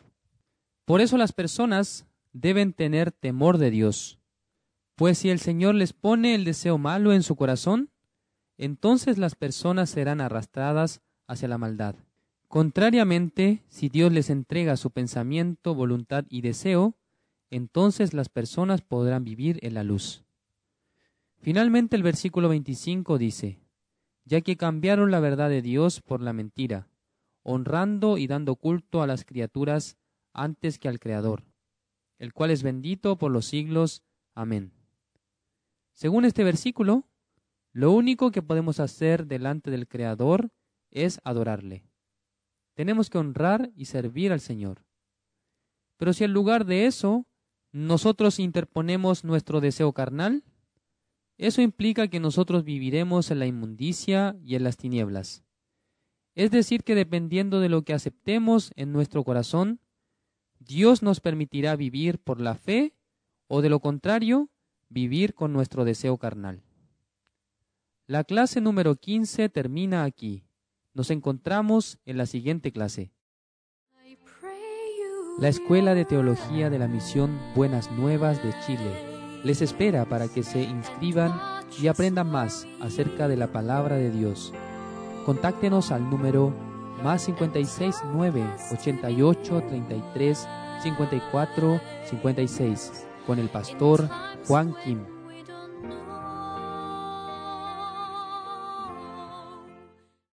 Por 0.85 0.99
eso 0.99 1.17
las 1.17 1.31
personas 1.31 2.05
deben 2.33 2.73
tener 2.73 3.11
temor 3.11 3.57
de 3.57 3.71
Dios, 3.71 4.19
pues 4.95 5.17
si 5.17 5.29
el 5.29 5.39
Señor 5.39 5.75
les 5.75 5.93
pone 5.93 6.35
el 6.35 6.45
deseo 6.45 6.77
malo 6.77 7.13
en 7.13 7.23
su 7.23 7.35
corazón, 7.35 7.89
entonces 8.57 9.17
las 9.17 9.35
personas 9.35 9.89
serán 9.89 10.21
arrastradas 10.21 11.01
hacia 11.27 11.47
la 11.47 11.57
maldad. 11.57 11.95
Contrariamente, 12.47 13.63
si 13.69 13.89
Dios 13.89 14.11
les 14.11 14.29
entrega 14.29 14.77
su 14.77 14.91
pensamiento, 14.91 15.73
voluntad 15.73 16.25
y 16.29 16.41
deseo, 16.41 16.95
entonces 17.49 18.13
las 18.13 18.29
personas 18.29 18.81
podrán 18.81 19.23
vivir 19.23 19.57
en 19.63 19.73
la 19.73 19.83
luz. 19.83 20.23
Finalmente 21.39 21.95
el 21.95 22.03
versículo 22.03 22.49
25 22.49 23.17
dice, 23.17 23.59
ya 24.25 24.41
que 24.41 24.57
cambiaron 24.57 25.09
la 25.09 25.19
verdad 25.19 25.49
de 25.49 25.61
Dios 25.61 26.01
por 26.01 26.21
la 26.21 26.33
mentira, 26.33 26.87
honrando 27.41 28.17
y 28.17 28.27
dando 28.27 28.55
culto 28.55 29.01
a 29.01 29.07
las 29.07 29.25
criaturas 29.25 29.97
antes 30.33 30.77
que 30.77 30.87
al 30.87 30.99
Creador 30.99 31.50
el 32.21 32.33
cual 32.33 32.51
es 32.51 32.61
bendito 32.61 33.17
por 33.17 33.31
los 33.31 33.47
siglos. 33.47 34.03
Amén. 34.35 34.71
Según 35.95 36.23
este 36.23 36.43
versículo, 36.43 37.09
lo 37.73 37.91
único 37.91 38.29
que 38.29 38.43
podemos 38.43 38.79
hacer 38.79 39.25
delante 39.25 39.71
del 39.71 39.87
Creador 39.87 40.51
es 40.91 41.19
adorarle. 41.23 41.83
Tenemos 42.75 43.09
que 43.09 43.17
honrar 43.17 43.71
y 43.75 43.85
servir 43.85 44.31
al 44.31 44.39
Señor. 44.39 44.85
Pero 45.97 46.13
si 46.13 46.23
en 46.23 46.31
lugar 46.31 46.65
de 46.65 46.85
eso 46.85 47.25
nosotros 47.71 48.37
interponemos 48.37 49.23
nuestro 49.23 49.59
deseo 49.59 49.91
carnal, 49.91 50.43
eso 51.39 51.63
implica 51.63 52.07
que 52.07 52.19
nosotros 52.19 52.63
viviremos 52.63 53.31
en 53.31 53.39
la 53.39 53.47
inmundicia 53.47 54.37
y 54.43 54.53
en 54.53 54.63
las 54.63 54.77
tinieblas. 54.77 55.43
Es 56.35 56.51
decir, 56.51 56.83
que 56.83 56.93
dependiendo 56.93 57.59
de 57.61 57.69
lo 57.69 57.81
que 57.81 57.93
aceptemos 57.93 58.73
en 58.75 58.91
nuestro 58.91 59.23
corazón, 59.23 59.79
Dios 60.67 61.01
nos 61.01 61.19
permitirá 61.19 61.75
vivir 61.75 62.19
por 62.19 62.39
la 62.39 62.55
fe 62.55 62.93
o 63.47 63.61
de 63.61 63.69
lo 63.69 63.79
contrario, 63.79 64.49
vivir 64.89 65.33
con 65.33 65.53
nuestro 65.53 65.85
deseo 65.85 66.17
carnal. 66.17 66.61
La 68.05 68.23
clase 68.23 68.61
número 68.61 68.95
15 68.95 69.49
termina 69.49 70.03
aquí. 70.03 70.43
Nos 70.93 71.09
encontramos 71.09 71.97
en 72.05 72.17
la 72.17 72.25
siguiente 72.25 72.71
clase. 72.71 73.11
La 75.39 75.47
Escuela 75.47 75.95
de 75.95 76.05
Teología 76.05 76.69
de 76.69 76.77
la 76.77 76.87
Misión 76.87 77.39
Buenas 77.55 77.89
Nuevas 77.91 78.43
de 78.43 78.53
Chile 78.65 79.41
les 79.43 79.63
espera 79.63 80.05
para 80.05 80.27
que 80.27 80.43
se 80.43 80.61
inscriban 80.61 81.33
y 81.81 81.87
aprendan 81.87 82.29
más 82.29 82.67
acerca 82.79 83.27
de 83.27 83.37
la 83.37 83.47
palabra 83.47 83.95
de 83.95 84.11
Dios. 84.11 84.53
Contáctenos 85.25 85.91
al 85.91 86.07
número 86.09 86.53
más 87.03 87.23
56 87.23 88.03
9 88.13 88.43
88 88.71 89.63
33 89.67 90.47
54 90.83 91.81
56 92.05 93.07
con 93.25 93.39
el 93.39 93.49
pastor 93.49 94.09
Juan 94.47 94.75
Kim. 94.83 95.10